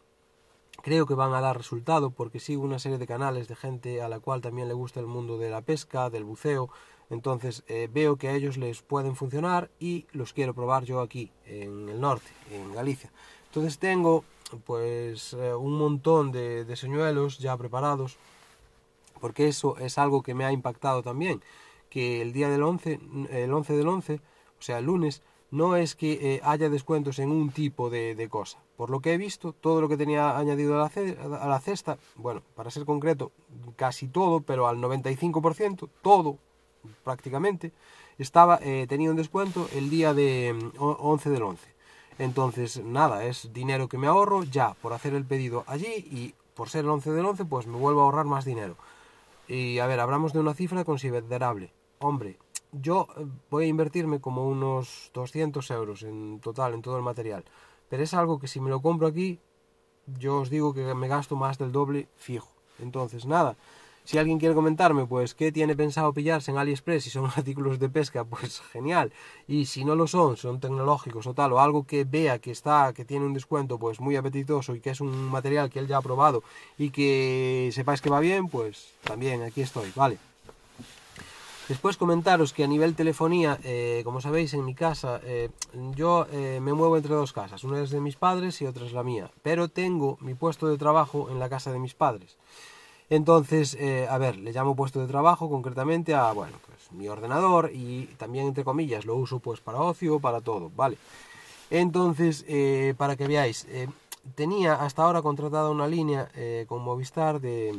creo 0.84 1.08
que 1.08 1.16
van 1.16 1.34
a 1.34 1.42
dar 1.42 1.58
resultado 1.58 2.12
porque 2.12 2.40
sigo 2.40 2.62
una 2.62 2.78
serie 2.78 3.00
de 3.00 3.08
canales 3.08 3.48
de 3.48 3.56
gente 3.56 4.04
a 4.04 4.08
la 4.08 4.20
cual 4.20 4.42
también 4.42 4.68
le 4.68 4.76
gusta 4.76 5.00
el 5.00 5.08
mundo 5.08 5.40
de 5.40 5.50
la 5.50 5.62
pesca, 5.62 6.12
del 6.12 6.26
buceo, 6.26 6.70
entonces 7.10 7.64
eh, 7.66 7.90
veo 7.92 8.18
que 8.18 8.28
a 8.28 8.36
ellos 8.36 8.58
les 8.58 8.84
pueden 8.84 9.16
funcionar 9.16 9.72
y 9.80 10.06
los 10.12 10.32
quiero 10.32 10.54
probar 10.54 10.84
yo 10.84 11.02
aquí, 11.02 11.32
en 11.48 11.90
el 11.90 12.00
norte, 12.00 12.30
en 12.52 12.72
Galicia. 12.72 13.12
Entonces 13.48 13.80
tengo 13.80 14.24
pues 14.66 15.34
eh, 15.34 15.54
un 15.54 15.78
montón 15.78 16.32
de, 16.32 16.76
señuelos 16.76 17.40
ya 17.40 17.58
preparados, 17.58 18.18
porque 19.20 19.48
eso 19.48 19.78
es 19.78 19.98
algo 19.98 20.22
que 20.24 20.34
me 20.34 20.46
ha 20.46 20.52
impactado 20.52 21.04
también, 21.04 21.42
que 21.90 22.22
el 22.22 22.34
día 22.34 22.50
del 22.50 22.64
11, 22.64 23.00
el 23.32 23.54
11 23.54 23.74
del 23.74 23.88
11, 23.88 24.16
o 24.16 24.62
sea, 24.62 24.80
el 24.80 24.86
lunes, 24.86 25.22
no 25.52 25.76
es 25.76 25.96
que 25.96 26.14
eh, 26.14 26.42
haya 26.44 26.70
descuentos 26.70 27.20
en 27.20 27.30
un 27.30 27.52
tipo 27.52 27.92
de, 27.92 28.16
de, 28.16 28.28
cosa. 28.28 28.64
Por 28.76 28.90
lo 28.90 29.02
que 29.02 29.14
he 29.14 29.18
visto, 29.18 29.54
todo 29.54 29.82
lo 29.82 29.88
que 29.88 29.98
tenía 29.98 30.36
añadido 30.36 30.76
a 30.76 30.90
la, 30.90 31.38
a 31.38 31.48
la 31.48 31.60
cesta, 31.60 32.00
bueno, 32.16 32.42
para 32.56 32.72
ser 32.72 32.86
concreto, 32.86 33.32
casi 33.76 34.08
todo, 34.08 34.42
pero 34.42 34.68
al 34.68 34.78
95%, 34.78 35.90
todo 36.02 36.40
prácticamente, 37.04 37.72
estaba 38.18 38.60
eh, 38.62 38.86
tenía 38.88 39.10
un 39.10 39.16
descuento 39.16 39.68
el 39.74 39.90
día 39.90 40.14
de 40.14 40.72
11 40.78 41.30
del 41.30 41.44
11. 41.44 41.73
Entonces, 42.20 42.84
nada, 42.84 43.26
es 43.26 43.52
dinero 43.54 43.88
que 43.88 43.98
me 43.98 44.08
ahorro 44.08 44.44
ya 44.44 44.74
por 44.76 44.94
hacer 44.94 45.14
el 45.14 45.26
pedido 45.26 45.64
allí 45.68 46.08
y 46.12 46.36
por 46.54 46.70
ser 46.70 46.86
el 46.86 46.92
11 46.92 47.12
del 47.12 47.26
11, 47.26 47.46
pues 47.46 47.68
me 47.68 47.78
vuelvo 47.78 48.02
a 48.02 48.04
ahorrar 48.06 48.26
más 48.26 48.46
dinero. 48.46 48.76
Y 49.48 49.80
a 49.80 49.88
ver, 49.88 50.00
hablamos 50.00 50.34
de 50.34 50.40
una 50.40 50.54
cifra 50.54 50.84
considerable. 50.86 51.74
Hombre, 52.00 52.38
yo 52.72 53.08
eh, 53.18 53.26
voy 53.50 53.66
a 53.66 53.68
invertirme 53.68 54.22
como 54.22 54.48
unos 54.48 55.12
200 55.14 55.70
euros 55.72 56.04
en 56.04 56.40
total 56.40 56.74
en 56.74 56.82
todo 56.82 56.98
el 56.98 57.04
material. 57.04 57.44
Pero 57.90 58.04
es 58.04 58.14
algo 58.14 58.40
que 58.40 58.48
si 58.48 58.60
me 58.60 58.70
lo 58.70 58.82
compro 58.82 59.08
aquí, 59.08 59.40
yo 60.20 60.40
os 60.40 60.50
digo 60.50 60.74
que 60.74 60.94
me 60.94 61.08
gasto 61.08 61.36
más 61.36 61.58
del 61.58 61.72
doble 61.72 62.08
fijo. 62.16 62.50
Entonces, 62.80 63.26
nada, 63.26 63.56
si 64.06 64.18
alguien 64.18 64.40
quiere 64.40 64.56
comentarme, 64.56 65.06
pues, 65.06 65.34
qué 65.34 65.52
tiene 65.52 65.76
pensado 65.76 66.14
pillarse 66.14 66.52
en 66.52 66.58
AliExpress, 66.58 67.04
si 67.06 67.10
son 67.10 67.26
artículos 67.36 67.80
de 67.80 67.90
pesca, 67.90 68.24
pues 68.24 68.62
genial. 68.72 69.12
Y 69.48 69.66
si 69.66 69.86
no 69.86 69.96
lo 69.96 70.08
son, 70.08 70.38
son 70.38 70.60
tecnológicos 70.60 71.28
o 71.28 71.34
tal, 71.34 71.54
o 71.54 71.60
algo 71.60 71.86
que 71.86 72.04
vea 72.04 72.40
que 72.40 72.52
está, 72.52 72.94
que 72.94 73.06
tiene 73.06 73.26
un 73.26 73.34
descuento, 73.34 73.78
pues 73.78 74.00
muy 74.00 74.16
apetitoso 74.16 74.76
y 74.76 74.82
que 74.82 74.90
es 74.90 75.02
un 75.02 75.12
material 75.30 75.70
que 75.70 75.80
él 75.80 75.88
ya 75.88 75.98
ha 75.98 76.02
probado 76.02 76.44
y 76.78 76.90
que 76.90 77.70
sepáis 77.74 78.02
que 78.02 78.10
va 78.10 78.20
bien, 78.20 78.48
pues 78.48 78.92
también 79.04 79.42
aquí 79.44 79.62
estoy, 79.62 79.92
¿vale? 79.96 80.18
Después 81.70 81.96
comentaros 81.96 82.52
que 82.52 82.66
a 82.66 82.68
nivel 82.68 82.94
telefonía, 82.94 83.58
eh, 83.64 84.02
como 84.04 84.20
sabéis, 84.20 84.54
en 84.54 84.66
mi 84.66 84.76
casa, 84.76 85.22
eh, 85.24 85.50
yo 85.96 86.28
eh, 86.30 86.60
me 86.62 86.74
muevo 86.74 86.98
entre 86.98 87.16
dos 87.16 87.32
casas, 87.32 87.64
una 87.64 87.82
es 87.82 87.90
de 87.90 88.02
mis 88.02 88.18
padres 88.18 88.62
y 88.62 88.66
otra 88.66 88.86
es 88.86 88.92
la 88.92 89.02
mía, 89.02 89.32
pero 89.44 89.70
tengo 89.70 90.18
mi 90.20 90.34
puesto 90.34 90.68
de 90.68 90.78
trabajo 90.78 91.30
en 91.32 91.40
la 91.40 91.48
casa 91.48 91.72
de 91.72 91.80
mis 91.80 91.94
padres. 91.94 92.38
Entonces, 93.10 93.76
eh, 93.80 94.08
a 94.10 94.18
ver, 94.18 94.38
le 94.38 94.52
llamo 94.52 94.76
puesto 94.76 95.00
de 95.02 95.08
trabajo 95.08 95.50
concretamente 95.50 96.16
a, 96.16 96.32
bueno, 96.32 96.58
pues 96.66 96.92
mi 96.92 97.08
ordenador 97.08 97.72
y 97.74 98.06
también 98.18 98.48
entre 98.48 98.64
comillas 98.64 99.06
lo 99.06 99.16
uso 99.16 99.40
pues 99.40 99.60
para 99.60 99.80
ocio, 99.80 100.20
para 100.20 100.42
todo, 100.42 100.72
¿vale? 100.76 100.98
Entonces, 101.70 102.46
eh, 102.48 102.94
para 102.98 103.16
que 103.16 103.28
veáis, 103.28 103.66
eh, 103.70 103.88
tenía 104.36 104.76
hasta 104.76 105.04
ahora 105.04 105.22
contratada 105.22 105.70
una 105.70 105.88
línea 105.88 106.30
con 106.68 106.82
Movistar 106.82 107.42
de, 107.42 107.76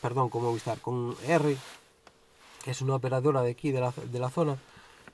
perdón, 0.00 0.28
con 0.28 0.42
Movistar, 0.42 0.78
con 0.78 1.16
R, 1.26 1.56
que 2.62 2.70
es 2.70 2.82
una 2.82 2.94
operadora 2.94 3.42
de 3.42 3.50
aquí, 3.50 3.72
de 3.72 3.80
la, 3.80 3.92
de 4.10 4.18
la 4.18 4.30
zona, 4.30 4.56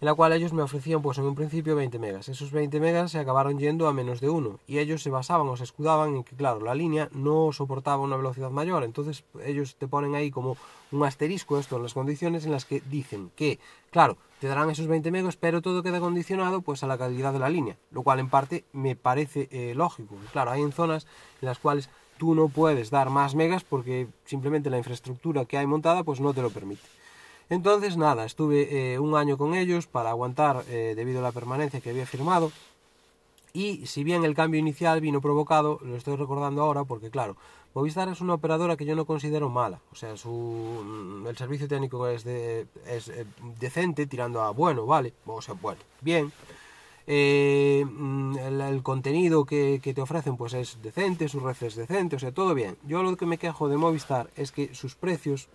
en 0.01 0.07
la 0.07 0.15
cual 0.15 0.33
ellos 0.33 0.53
me 0.53 0.63
ofrecían 0.63 1.03
pues 1.03 1.19
en 1.19 1.25
un 1.25 1.35
principio 1.35 1.75
20 1.75 1.99
megas. 1.99 2.29
Esos 2.29 2.53
20 2.53 2.79
megas 2.81 3.13
se 3.13 3.19
acabaron 3.19 3.59
yendo 3.59 3.89
a 3.89 3.93
menos 3.93 4.21
de 4.21 4.29
uno 4.29 4.61
y 4.67 4.79
ellos 4.79 5.03
se 5.03 5.11
basaban 5.11 5.49
o 5.49 5.57
se 5.57 5.65
escudaban 5.65 6.15
en 6.15 6.25
que 6.25 6.37
claro, 6.37 6.61
la 6.61 6.75
línea 6.75 7.09
no 7.13 7.53
soportaba 7.53 8.03
una 8.03 8.17
velocidad 8.17 8.51
mayor, 8.51 8.85
entonces 8.85 9.25
ellos 9.45 9.77
te 9.77 9.89
ponen 9.89 10.15
ahí 10.15 10.31
como 10.31 10.57
un 10.93 11.05
asterisco 11.05 11.59
esto 11.59 11.77
en 11.77 11.83
las 11.83 11.95
condiciones 11.95 12.47
en 12.47 12.53
las 12.53 12.65
que 12.65 12.81
dicen 12.89 13.31
que, 13.37 13.59
claro, 13.91 14.17
te 14.41 14.47
darán 14.47 14.71
esos 14.71 14.87
20 14.87 15.11
megas, 15.11 15.37
pero 15.37 15.63
todo 15.63 15.83
queda 15.83 16.01
condicionado 16.01 16.61
pues 16.61 16.83
a 16.83 16.87
la 16.87 16.97
calidad 16.97 17.33
de 17.33 17.41
la 17.41 17.49
línea, 17.49 17.77
lo 17.91 18.03
cual 18.03 18.21
en 18.21 18.31
parte 18.31 18.65
me 18.73 18.95
parece 18.95 19.49
eh, 19.51 19.75
lógico. 19.75 20.15
Claro, 20.33 20.53
hay 20.53 20.63
en 20.63 20.73
zonas 20.73 21.07
en 21.43 21.47
las 21.47 21.59
cuales 21.59 21.91
tú 22.19 22.35
no 22.35 22.49
puedes 22.49 22.91
dar 22.91 23.11
más 23.11 23.35
megas 23.35 23.65
porque 23.65 24.09
simplemente 24.25 24.71
la 24.71 24.79
infraestructura 24.79 25.45
que 25.45 25.59
hay 25.59 25.67
montada 25.67 26.05
pues 26.05 26.21
no 26.21 26.33
te 26.33 26.43
lo 26.43 26.51
permite. 26.51 26.98
Entonces 27.51 27.97
nada, 27.97 28.27
estuve 28.27 28.93
eh, 28.93 28.99
un 28.99 29.17
año 29.17 29.39
con 29.39 29.55
ellos 29.55 29.87
para 29.87 30.11
aguantar 30.11 30.65
eh, 30.69 30.93
debido 30.95 31.21
a 31.21 31.23
la 31.23 31.33
permanencia 31.33 31.81
que 31.81 31.91
había 31.91 32.07
firmado 32.07 32.53
y 33.55 33.87
si 33.87 34.05
bien 34.05 34.25
el 34.25 34.35
cambio 34.35 34.61
inicial 34.61 35.01
vino 35.01 35.23
provocado, 35.23 35.81
lo 35.83 35.97
estoy 35.97 36.17
recordando 36.17 36.63
ahora 36.63 36.85
porque 36.85 37.11
claro, 37.11 37.37
Movistar 37.75 38.09
es 38.09 38.21
una 38.21 38.35
operadora 38.35 38.77
que 38.77 38.85
yo 38.85 38.95
no 38.95 39.07
considero 39.07 39.49
mala, 39.49 39.81
o 39.93 39.95
sea, 39.95 40.17
su, 40.17 40.31
mm, 40.31 41.27
el 41.27 41.37
servicio 41.37 41.69
técnico 41.69 42.07
es, 42.07 42.23
de, 42.25 42.67
es 42.87 43.09
eh, 43.09 43.25
decente, 43.59 44.07
tirando 44.07 44.43
a 44.43 44.51
bueno, 44.51 44.85
vale, 44.85 45.15
o 45.27 45.41
sea, 45.41 45.55
bueno, 45.55 45.81
bien. 46.03 46.33
Mm, 47.07 48.37
el, 48.37 48.83
contenido 48.83 49.47
que, 49.47 49.81
te 49.83 50.01
ofrecen 50.03 50.37
pues 50.37 50.53
es 50.53 50.79
decente, 50.83 51.29
su 51.29 51.41
red 51.41 51.57
es 51.63 51.75
decente, 51.77 52.17
o 52.17 52.19
sea, 52.19 52.33
todo 52.33 52.53
bien. 52.55 52.77
Yo 52.87 53.03
lo 53.03 53.17
que 53.17 53.25
me 53.25 53.39
quejo 53.39 53.71
de 53.71 53.79
Movistar 53.79 54.29
es 54.37 54.53
que 54.53 54.75
sus 54.75 54.95
precios 54.95 55.49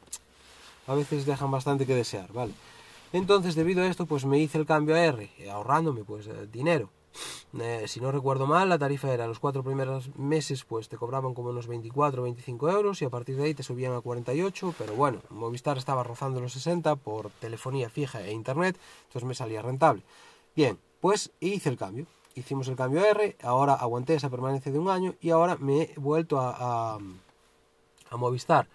a 0.88 0.96
veces 0.96 1.26
dejan 1.26 1.52
bastante 1.52 1.86
que 1.86 1.96
desear, 1.96 2.32
¿vale? 2.34 2.54
Entonces, 3.12 3.56
debido 3.56 3.84
a 3.84 3.88
esto, 3.88 4.06
pues 4.06 4.26
me 4.26 4.40
hice 4.40 4.58
el 4.58 4.66
cambio 4.66 4.96
a 4.96 5.00
R, 5.00 5.30
ahorrándome 5.52 6.04
pues 6.04 6.28
eh, 6.28 6.48
dinero. 6.52 6.90
Eh, 7.60 7.86
si 7.88 8.02
no 8.02 8.12
recuerdo 8.12 8.48
mal, 8.48 8.70
la 8.70 8.80
tarifa 8.80 9.14
era 9.14 9.28
los 9.28 9.40
cuatro 9.40 9.64
primeros 9.64 10.16
meses, 10.16 10.64
pues 10.64 10.90
te 10.90 10.98
cobraban 10.98 11.36
como 11.36 11.50
unos 11.50 11.68
24 11.68 12.22
o 12.22 12.24
25 12.24 12.72
euros 12.72 13.02
y 13.02 13.06
a 13.06 13.12
partir 13.12 13.36
de 13.38 13.44
ahí 13.44 13.54
te 13.54 13.62
subían 13.62 13.94
a 13.94 14.02
48, 14.02 14.74
pero 14.78 14.96
bueno, 14.96 15.20
Movistar 15.30 15.78
estaba 15.78 16.04
rozando 16.04 16.42
los 16.42 16.54
60 16.54 16.96
por 16.96 17.30
telefonía 17.30 17.90
fija 17.90 18.22
e 18.24 18.32
internet, 18.32 18.78
entonces 19.06 19.28
me 19.28 19.36
salía 19.36 19.62
rentable. 19.62 20.02
Bien, 20.56 20.80
pues 21.00 21.32
hice 21.40 21.70
el 21.70 21.78
cambio, 21.78 22.08
hicimos 22.34 22.68
el 22.68 22.76
cambio 22.76 23.02
a 23.02 23.10
R, 23.10 23.38
ahora 23.44 23.76
aguanté 23.76 24.16
esa 24.16 24.32
permanencia 24.32 24.72
de 24.72 24.80
un 24.80 24.90
año 24.90 25.14
y 25.22 25.30
ahora 25.30 25.56
me 25.58 25.84
he 25.84 25.94
vuelto 25.98 26.40
a, 26.40 26.96
a 26.96 28.18
Movistar. 28.18 28.68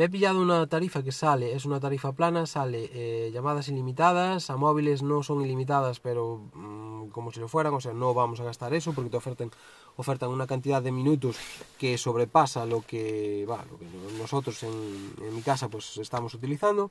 Me 0.00 0.06
he 0.06 0.08
pillado 0.08 0.40
una 0.40 0.66
tarifa 0.66 1.02
que 1.02 1.12
sale, 1.12 1.52
es 1.52 1.66
una 1.66 1.78
tarifa 1.78 2.12
plana, 2.12 2.46
sale 2.46 2.88
eh, 2.94 3.30
llamadas 3.34 3.68
ilimitadas, 3.68 4.48
a 4.48 4.56
móviles 4.56 5.02
no 5.02 5.22
son 5.22 5.42
ilimitadas, 5.42 6.00
pero 6.00 6.40
mm, 6.54 7.08
como 7.08 7.30
si 7.30 7.38
lo 7.38 7.48
fueran, 7.48 7.74
o 7.74 7.82
sea, 7.82 7.92
no 7.92 8.14
vamos 8.14 8.40
a 8.40 8.44
gastar 8.44 8.72
eso 8.72 8.94
porque 8.94 9.10
te 9.10 9.18
ofertan, 9.18 9.50
ofertan 9.96 10.30
una 10.30 10.46
cantidad 10.46 10.80
de 10.80 10.90
minutos 10.90 11.36
que 11.78 11.98
sobrepasa 11.98 12.64
lo 12.64 12.80
que, 12.80 13.44
va, 13.44 13.62
lo 13.70 13.78
que 13.78 13.84
nosotros 14.18 14.62
en, 14.62 15.34
mi 15.34 15.42
casa 15.42 15.68
pues 15.68 15.98
estamos 15.98 16.32
utilizando. 16.32 16.90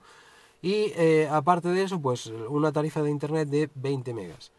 Y 0.62 0.94
eh, 0.96 1.28
aparte 1.32 1.70
de 1.70 1.82
eso, 1.82 2.00
pues 2.00 2.28
una 2.28 2.72
tarifa 2.72 3.01
de 3.01 3.10
internet 3.10 3.50
de 3.50 3.72
20 3.74 4.13
megas. 4.13 4.51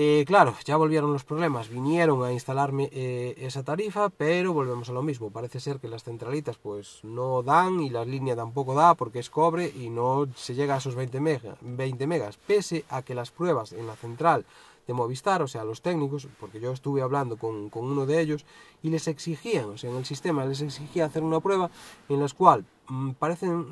Eh, 0.00 0.24
claro, 0.28 0.54
ya 0.64 0.76
volvieron 0.76 1.12
los 1.12 1.24
problemas, 1.24 1.68
vinieron 1.68 2.22
a 2.22 2.30
instalarme 2.30 2.88
eh, 2.92 3.34
esa 3.38 3.64
tarifa, 3.64 4.10
pero 4.10 4.52
volvemos 4.52 4.88
a 4.88 4.92
lo 4.92 5.02
mismo. 5.02 5.30
Parece 5.30 5.58
ser 5.58 5.80
que 5.80 5.88
las 5.88 6.04
centralitas 6.04 6.56
pues 6.56 7.00
no 7.02 7.42
dan 7.42 7.80
y 7.80 7.90
la 7.90 8.04
línea 8.04 8.36
tampoco 8.36 8.74
da 8.74 8.94
porque 8.94 9.18
es 9.18 9.28
cobre 9.28 9.72
y 9.76 9.90
no 9.90 10.28
se 10.36 10.54
llega 10.54 10.76
a 10.76 10.78
esos 10.78 10.94
20, 10.94 11.18
20 11.62 12.06
megas, 12.06 12.36
pese 12.36 12.84
a 12.90 13.02
que 13.02 13.16
las 13.16 13.32
pruebas 13.32 13.72
en 13.72 13.88
la 13.88 13.96
central 13.96 14.46
de 14.86 14.94
Movistar, 14.94 15.42
o 15.42 15.48
sea, 15.48 15.64
los 15.64 15.82
técnicos, 15.82 16.28
porque 16.38 16.60
yo 16.60 16.70
estuve 16.70 17.02
hablando 17.02 17.36
con, 17.36 17.68
uno 17.74 18.06
de 18.06 18.20
ellos 18.20 18.46
y 18.84 18.90
les 18.90 19.08
exigían, 19.08 19.64
o 19.70 19.78
sea, 19.78 19.90
en 19.90 19.96
el 19.96 20.04
sistema 20.04 20.44
les 20.44 20.60
exigía 20.60 21.06
hacer 21.06 21.24
una 21.24 21.40
prueba 21.40 21.72
en 22.08 22.20
la 22.20 22.28
cual 22.28 22.64
mm, 22.86 23.10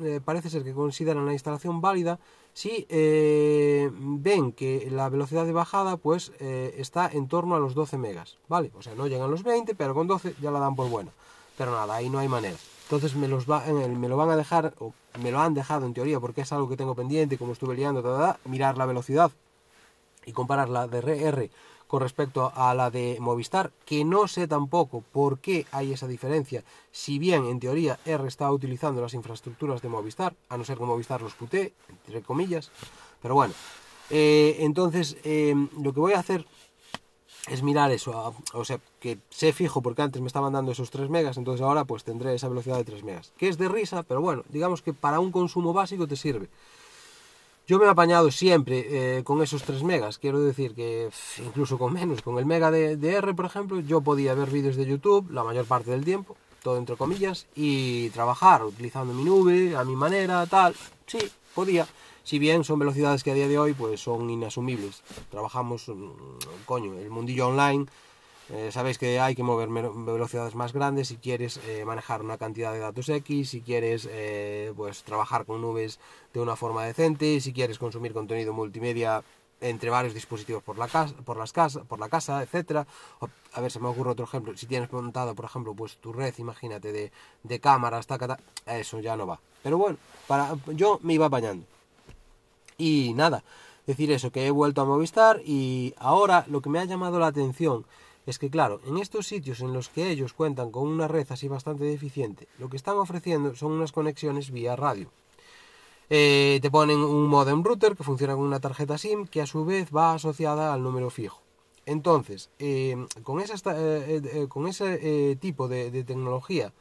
eh, 0.03 0.21
parece 0.23 0.49
ser 0.49 0.65
que 0.65 0.73
consideran 0.73 1.25
la 1.25 1.31
instalación 1.31 1.79
válida 1.79 2.19
si 2.57 2.87
eh, 2.89 3.91
ven 3.93 4.51
que 4.51 4.87
la 4.89 5.09
velocidad 5.09 5.45
de 5.45 5.51
bajada 5.51 5.95
pues 5.95 6.31
eh, 6.39 6.73
está 6.79 7.07
en 7.07 7.27
torno 7.27 7.55
a 7.55 7.59
los 7.59 7.75
12 7.75 7.99
megas, 7.99 8.37
¿vale? 8.47 8.71
O 8.75 8.81
sea, 8.81 8.95
no 8.95 9.05
llegan 9.05 9.29
los 9.29 9.43
20, 9.43 9.75
pero 9.75 9.93
con 9.93 10.07
12 10.07 10.33
ya 10.41 10.49
la 10.49 10.59
dan 10.59 10.75
por 10.75 10.89
buena. 10.89 11.11
Pero 11.55 11.69
nada, 11.69 11.93
ahí 11.93 12.09
no 12.09 12.17
hay 12.17 12.27
manera. 12.27 12.57
Entonces 12.85 13.15
me, 13.15 13.27
los 13.27 13.47
va, 13.47 13.63
me 13.67 14.09
lo 14.09 14.17
van 14.17 14.31
a 14.31 14.35
dejar, 14.35 14.73
o 14.79 14.91
me 15.21 15.29
lo 15.29 15.39
han 15.39 15.53
dejado 15.53 15.85
en 15.85 15.93
teoría, 15.93 16.19
porque 16.19 16.41
es 16.41 16.51
algo 16.51 16.67
que 16.67 16.77
tengo 16.77 16.95
pendiente, 16.95 17.37
como 17.37 17.53
estuve 17.53 17.75
liando, 17.75 18.35
mirar 18.45 18.75
la 18.75 18.87
velocidad 18.87 19.29
y 20.25 20.31
comparar 20.31 20.67
la 20.67 20.87
de 20.87 20.97
RR 20.97 21.51
con 21.87 22.01
respecto 22.01 22.51
a 22.55 22.73
la 22.75 22.91
de 22.91 23.17
Movistar, 23.19 23.71
que 23.85 24.03
no 24.03 24.27
sé 24.27 24.47
tampoco 24.47 25.03
por 25.11 25.39
qué 25.39 25.65
hay 25.71 25.93
esa 25.93 26.07
diferencia, 26.07 26.63
si 26.91 27.17
bien 27.17 27.45
en 27.45 27.59
teoría 27.59 27.99
R 28.05 28.27
está 28.27 28.51
utilizando 28.51 29.01
las 29.01 29.13
infraestructuras 29.13 29.81
de 29.81 29.89
Movistar, 29.89 30.35
a 30.49 30.57
no 30.57 30.65
ser 30.65 30.77
que 30.77 30.83
Movistar 30.83 31.21
los 31.21 31.33
putee, 31.33 31.73
entre 31.89 32.21
comillas, 32.21 32.71
pero 33.21 33.35
bueno, 33.35 33.53
eh, 34.09 34.57
entonces 34.59 35.17
eh, 35.23 35.55
lo 35.81 35.93
que 35.93 35.99
voy 35.99 36.13
a 36.13 36.19
hacer 36.19 36.45
es 37.47 37.63
mirar 37.63 37.91
eso, 37.91 38.35
o 38.53 38.65
sea, 38.65 38.79
que 38.99 39.19
sé 39.29 39.53
fijo 39.53 39.81
porque 39.81 40.01
antes 40.01 40.21
me 40.21 40.27
estaban 40.27 40.51
dando 40.51 40.73
esos 40.73 40.91
3 40.91 41.09
megas, 41.09 41.37
entonces 41.37 41.61
ahora 41.61 41.85
pues 41.85 42.03
tendré 42.03 42.35
esa 42.35 42.49
velocidad 42.49 42.75
de 42.75 42.83
3 42.83 43.03
megas, 43.03 43.31
que 43.37 43.47
es 43.47 43.57
de 43.57 43.69
risa, 43.69 44.03
pero 44.03 44.21
bueno, 44.21 44.43
digamos 44.49 44.81
que 44.81 44.93
para 44.93 45.21
un 45.21 45.31
consumo 45.31 45.71
básico 45.71 46.07
te 46.07 46.17
sirve. 46.17 46.49
Yo 47.67 47.79
me 47.79 47.85
he 47.85 47.89
apañado 47.89 48.31
siempre 48.31 49.17
eh, 49.17 49.23
con 49.25 49.41
esos 49.41 49.63
3 49.63 49.83
megas, 49.83 50.19
quiero 50.19 50.39
decir 50.39 50.73
que 50.73 51.09
incluso 51.45 51.77
con 51.77 51.91
menos, 51.91 52.21
con 52.21 52.39
el 52.39 52.45
mega 52.45 52.71
de, 52.71 52.93
R, 52.93 53.33
por 53.33 53.43
ejemplo, 53.43 53.81
yo 53.81 53.99
podía 53.99 54.33
ver 54.35 54.49
vídeos 54.49 54.77
de 54.77 54.85
YouTube 54.85 55.29
la 55.31 55.43
mayor 55.43 55.65
parte 55.65 55.91
del 55.91 56.05
tiempo, 56.05 56.37
todo 56.63 56.77
entre 56.77 56.95
comillas, 56.95 57.45
y 57.55 58.09
trabajar 58.11 58.63
utilizando 58.63 59.13
mi 59.13 59.25
nube, 59.25 59.75
a 59.75 59.83
mi 59.83 59.97
manera, 59.97 60.45
tal, 60.45 60.75
sí, 61.07 61.19
podía. 61.53 61.85
Si 62.23 62.39
bien 62.39 62.63
son 62.63 62.79
velocidades 62.79 63.21
que 63.21 63.31
a 63.31 63.33
día 63.33 63.49
de 63.49 63.59
hoy 63.59 63.73
pues 63.73 63.99
son 63.99 64.29
inasumibles. 64.29 65.03
Trabajamos, 65.29 65.89
mm, 65.89 66.63
coño, 66.65 66.93
el 66.93 67.09
mundillo 67.09 67.49
online 67.49 67.85
eh, 68.49 68.71
sabéis 68.71 68.97
que 68.97 69.19
hay 69.19 69.35
que 69.35 69.43
mover 69.43 69.67
velocidades 69.69 70.55
más 70.55 70.71
grandes 70.71 71.09
si 71.09 71.17
quieres 71.17 71.59
eh, 71.67 71.83
manejar 71.85 72.21
una 72.21 72.37
cantidad 72.37 72.71
de 72.71 72.79
datos 72.79 73.09
X, 73.09 73.49
si 73.49 73.61
quieres 73.61 74.07
eh, 74.09 74.71
pues 74.75 75.03
trabajar 75.03 75.45
con 75.45 75.61
nubes 75.61 75.99
de 76.33 76.39
una 76.39 76.55
forma 76.55 76.85
decente, 76.85 77.41
si 77.41 77.51
quieres 77.51 77.77
consumir 77.77 78.13
contenido 78.13 78.53
multimedia 78.53 79.23
entre 79.59 79.89
varios 79.89 80.13
dispositivos 80.13 80.63
por 80.63 80.77
la 80.77 80.87
casa, 80.87 81.13
por 81.25 81.35
las 81.35 81.51
casas, 81.51 81.83
por 81.85 81.99
la 81.99 82.09
casa, 82.09 82.41
etcétera. 82.41 82.85
a 83.53 83.61
ver, 83.61 83.71
se 83.71 83.79
me 83.79 83.87
ocurre 83.87 84.11
otro 84.11 84.25
ejemplo. 84.25 84.55
Si 84.55 84.67
tienes 84.67 84.91
montado, 84.93 85.33
por 85.35 85.45
ejemplo, 85.45 85.73
pues 85.73 85.97
tu 85.97 86.13
red, 86.13 86.33
imagínate, 86.37 86.91
de, 86.91 87.11
de 87.43 87.59
cámaras, 87.59 88.07
taca, 88.07 88.37
eso 88.65 88.99
ya 88.99 89.17
no 89.17 89.25
va. 89.25 89.39
Pero 89.63 89.77
bueno, 89.77 89.97
para, 90.27 90.55
yo 90.67 90.99
me 91.01 91.13
iba 91.15 91.25
apañando. 91.25 91.65
Y 92.77 93.13
nada, 93.15 93.43
decir 93.87 94.11
eso, 94.11 94.31
que 94.31 94.45
he 94.45 94.51
vuelto 94.51 94.81
a 94.81 94.85
Movistar 94.85 95.41
y 95.43 95.95
ahora 95.97 96.45
lo 96.47 96.61
que 96.61 96.69
me 96.69 96.79
ha 96.79 96.85
llamado 96.85 97.19
la 97.19 97.27
atención 97.27 97.85
es 98.27 98.39
que 98.39 98.49
claro, 98.49 98.81
en 98.85 98.97
estos 98.97 99.25
sitios 99.25 99.61
en 99.61 99.73
los 99.73 99.89
que 99.89 100.09
ellos 100.11 100.33
cuentan 100.33 100.69
con 100.69 100.87
una 100.87 101.07
red 101.07 101.25
así 101.29 101.47
bastante 101.47 101.85
deficiente, 101.85 102.47
lo 102.59 102.69
que 102.69 102.77
están 102.77 102.97
ofreciendo 102.97 103.55
son 103.55 103.71
unas 103.71 103.93
conexiones 103.93 104.51
vía 104.51 104.75
radio. 104.75 105.09
Eh, 106.09 106.59
te 106.61 106.69
ponen 106.69 106.99
un 106.99 107.27
modem 107.27 107.63
router 107.63 107.95
que 107.95 108.03
funciona 108.03 108.35
con 108.35 108.43
una 108.43 108.59
tarjeta 108.59 108.97
SIM 108.97 109.27
que 109.27 109.41
a 109.41 109.45
su 109.45 109.65
vez 109.65 109.89
va 109.95 110.13
asociada 110.13 110.73
al 110.73 110.83
número 110.83 111.09
fijo. 111.09 111.41
Entonces, 111.85 112.49
eh, 112.59 112.95
con, 113.23 113.39
eh, 113.41 114.47
con, 114.49 114.67
ese 114.67 115.37
tipo 115.37 115.69
de, 115.69 116.03
tecnología 116.03 116.73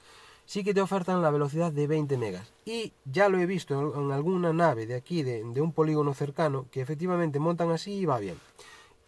sí 0.46 0.64
que 0.64 0.74
te 0.74 0.80
ofertan 0.80 1.22
la 1.22 1.30
velocidad 1.30 1.72
de 1.72 1.86
20 1.86 2.18
megas. 2.18 2.52
Y 2.64 2.92
ya 3.04 3.28
lo 3.28 3.38
he 3.38 3.46
visto 3.46 3.94
en, 3.96 4.10
alguna 4.10 4.52
nave 4.52 4.86
de 4.86 4.94
aquí, 4.94 5.22
de 5.22 5.60
un 5.60 5.72
polígono 5.72 6.12
cercano, 6.12 6.66
que 6.72 6.80
efectivamente 6.80 7.38
montan 7.38 7.70
así 7.70 7.92
y 7.92 8.04
va 8.04 8.18
bien. 8.18 8.36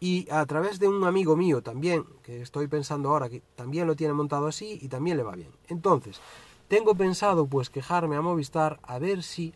Y 0.01 0.29
a 0.31 0.47
través 0.47 0.79
de 0.79 0.89
un 0.89 1.05
amigo 1.05 1.37
mío 1.37 1.63
también, 1.63 2.05
que 2.23 2.41
estoy 2.41 2.69
pensando 2.69 3.11
ahora 3.11 3.29
que 3.29 3.43
también 3.57 3.87
lo 3.87 3.97
tiene 3.97 4.13
montado 4.13 4.47
así 4.47 4.79
y 4.81 4.89
también 4.89 5.17
le 5.17 5.25
va 5.25 5.35
bien. 5.35 5.51
Entonces, 5.69 6.21
tengo 6.69 6.95
pensado 6.95 7.47
pues 7.47 7.71
quejarme 7.71 8.17
a 8.17 8.23
Movistar 8.23 8.79
a 8.83 8.99
ver 8.99 9.23
si 9.23 9.55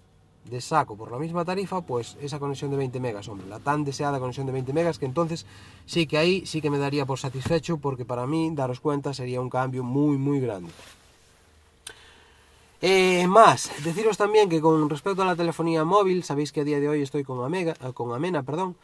de 0.50 0.60
saco 0.60 0.96
por 0.96 1.12
la 1.12 1.18
misma 1.18 1.44
tarifa 1.44 1.82
pues 1.82 2.16
esa 2.20 2.40
conexión 2.40 2.70
de 2.70 2.76
20 2.76 2.98
megas, 3.00 3.28
hombre, 3.28 3.46
la 3.46 3.60
tan 3.60 3.84
deseada 3.84 4.18
conexión 4.18 4.46
de 4.46 4.52
20 4.52 4.72
megas 4.72 4.98
que 4.98 5.06
entonces 5.06 5.46
sí 5.86 6.06
que 6.06 6.18
ahí 6.18 6.46
sí 6.46 6.60
que 6.60 6.70
me 6.70 6.78
daría 6.78 7.06
por 7.06 7.18
satisfecho 7.18 7.78
porque 7.78 8.04
para 8.04 8.26
mí, 8.26 8.50
daros 8.52 8.80
cuenta, 8.80 9.14
sería 9.14 9.40
un 9.40 9.50
cambio 9.50 9.84
muy 9.84 10.16
muy 10.16 10.40
grande. 10.40 10.72
Eh, 12.84 13.28
más, 13.28 13.70
deciros 13.84 14.16
también 14.16 14.48
que 14.48 14.60
con 14.60 14.90
respecto 14.90 15.22
a 15.22 15.24
la 15.24 15.36
telefonía 15.36 15.84
móvil, 15.84 16.24
sabéis 16.24 16.50
que 16.50 16.62
a 16.62 16.64
día 16.64 16.80
de 16.80 16.88
hoy 16.88 17.02
estoy 17.02 17.22
con, 17.22 17.44
Amega, 17.44 17.74
con 17.94 18.12
Amena, 18.12 18.42
perdón, 18.42 18.74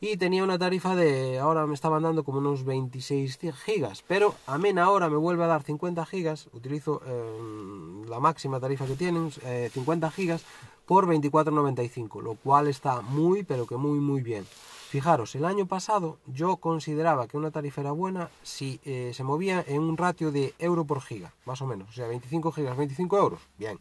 y 0.00 0.16
tenía 0.16 0.44
una 0.44 0.58
tarifa 0.58 0.94
de, 0.94 1.38
ahora 1.38 1.66
me 1.66 1.74
estaban 1.74 2.02
dando 2.02 2.22
como 2.22 2.38
unos 2.38 2.64
26 2.64 3.38
gigas, 3.64 4.04
pero 4.06 4.34
Amena 4.46 4.84
ahora 4.84 5.08
me 5.08 5.16
vuelve 5.16 5.44
a 5.44 5.48
dar 5.48 5.62
50 5.62 6.06
gigas, 6.06 6.48
utilizo 6.52 7.02
eh, 7.04 8.04
la 8.08 8.20
máxima 8.20 8.60
tarifa 8.60 8.86
que 8.86 8.94
tienen, 8.94 9.30
50 9.32 10.06
eh, 10.06 10.10
gigas 10.10 10.44
por 10.86 11.06
24,95, 11.06 12.22
lo 12.22 12.34
cual 12.34 12.68
está 12.68 13.00
muy, 13.00 13.42
pero 13.42 13.66
que 13.66 13.76
muy, 13.76 13.98
muy 13.98 14.22
bien. 14.22 14.46
Fijaros, 14.88 15.34
el 15.34 15.44
año 15.44 15.66
pasado 15.66 16.18
yo 16.26 16.56
consideraba 16.56 17.26
que 17.26 17.36
una 17.36 17.50
tarifa 17.50 17.82
era 17.82 17.90
buena 17.90 18.30
si 18.42 18.80
eh, 18.84 19.10
se 19.12 19.22
movía 19.22 19.62
en 19.66 19.82
un 19.82 19.98
ratio 19.98 20.30
de 20.32 20.54
euro 20.58 20.84
por 20.84 21.02
giga, 21.02 21.34
más 21.44 21.60
o 21.60 21.66
menos, 21.66 21.90
o 21.90 21.92
sea, 21.92 22.06
25 22.06 22.52
gigas, 22.52 22.76
25 22.76 23.18
euros, 23.18 23.40
bien. 23.58 23.78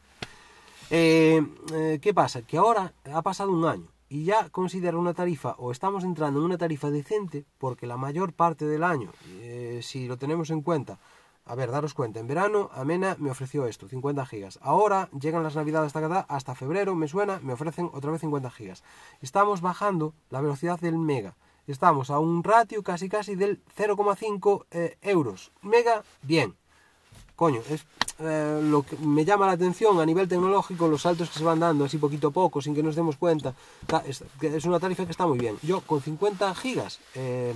¿Qué 0.90 2.14
pasa? 2.16 2.42
Que 2.44 2.58
ahora 2.58 2.94
ha 3.14 3.22
pasado 3.22 3.52
un 3.52 3.66
año 3.66 3.88
y 4.10 4.24
ya 4.24 4.50
considero 4.50 5.00
una 5.00 5.14
tarifa, 5.14 5.56
o 5.58 5.72
estamos 5.72 6.04
entrando 6.04 6.40
en 6.40 6.46
una 6.46 6.58
tarifa 6.58 6.90
decente, 6.90 7.46
porque 7.58 7.88
la 7.88 7.98
mayor 7.98 8.34
parte 8.34 8.66
del 8.66 8.84
año, 8.84 9.12
eh, 9.40 9.82
si 9.84 10.08
lo 10.08 10.18
tenemos 10.18 10.50
en 10.50 10.62
cuenta, 10.62 11.00
a 11.46 11.56
ver, 11.56 11.72
daros 11.72 11.94
cuenta, 11.94 12.20
en 12.20 12.28
verano 12.28 12.70
Amena 12.74 13.16
me 13.20 13.32
ofreció 13.32 13.68
esto, 13.68 13.88
50 13.88 14.26
gigas. 14.26 14.60
Ahora 14.62 15.10
llegan 15.18 15.44
las 15.44 15.56
navidades 15.56 15.96
hasta, 15.96 16.20
hasta 16.20 16.56
febrero, 16.56 16.94
me 16.94 17.08
suena, 17.08 17.40
me 17.40 17.54
ofrecen 17.54 17.90
otra 17.94 18.12
vez 18.12 18.20
50 18.20 18.52
gigas. 18.52 18.84
Estamos 19.22 19.62
bajando 19.62 20.14
la 20.30 20.42
velocidad 20.42 20.80
del 20.80 20.98
mega. 20.98 21.36
Estamos 21.66 22.10
a 22.10 22.20
un 22.20 22.44
ratio 22.44 22.84
casi 22.84 23.08
casi 23.08 23.36
del 23.36 23.62
0,5 23.78 24.66
eh, 24.72 24.98
euros. 25.02 25.54
Mega, 25.62 26.04
bien. 26.22 26.56
Coño, 27.38 27.62
es 27.70 27.86
eh, 28.20 28.60
lo 28.62 28.84
que 28.84 28.98
me 28.98 29.24
llama 29.24 29.46
la 29.46 29.54
atención 29.54 30.02
a 30.02 30.06
nivel 30.06 30.28
tecnológico, 30.28 30.90
los 30.90 31.04
saltos 31.04 31.30
que 31.30 31.40
se 31.40 31.46
van 31.46 31.60
dando 31.60 31.86
así 31.86 31.98
poquito 31.98 32.28
a 32.28 32.32
poco, 32.32 32.62
sin 32.62 32.76
que 32.76 32.84
nos 32.84 32.98
demos 32.98 33.16
cuenta. 33.16 33.54
Es, 34.06 34.66
una 34.66 34.80
tarifa 34.80 35.06
que 35.06 35.12
está 35.12 35.26
muy 35.26 35.40
bien. 35.40 35.56
Yo 35.64 35.80
con 35.82 36.02
50 36.02 36.54
gigas, 36.56 37.00
eh, 37.16 37.54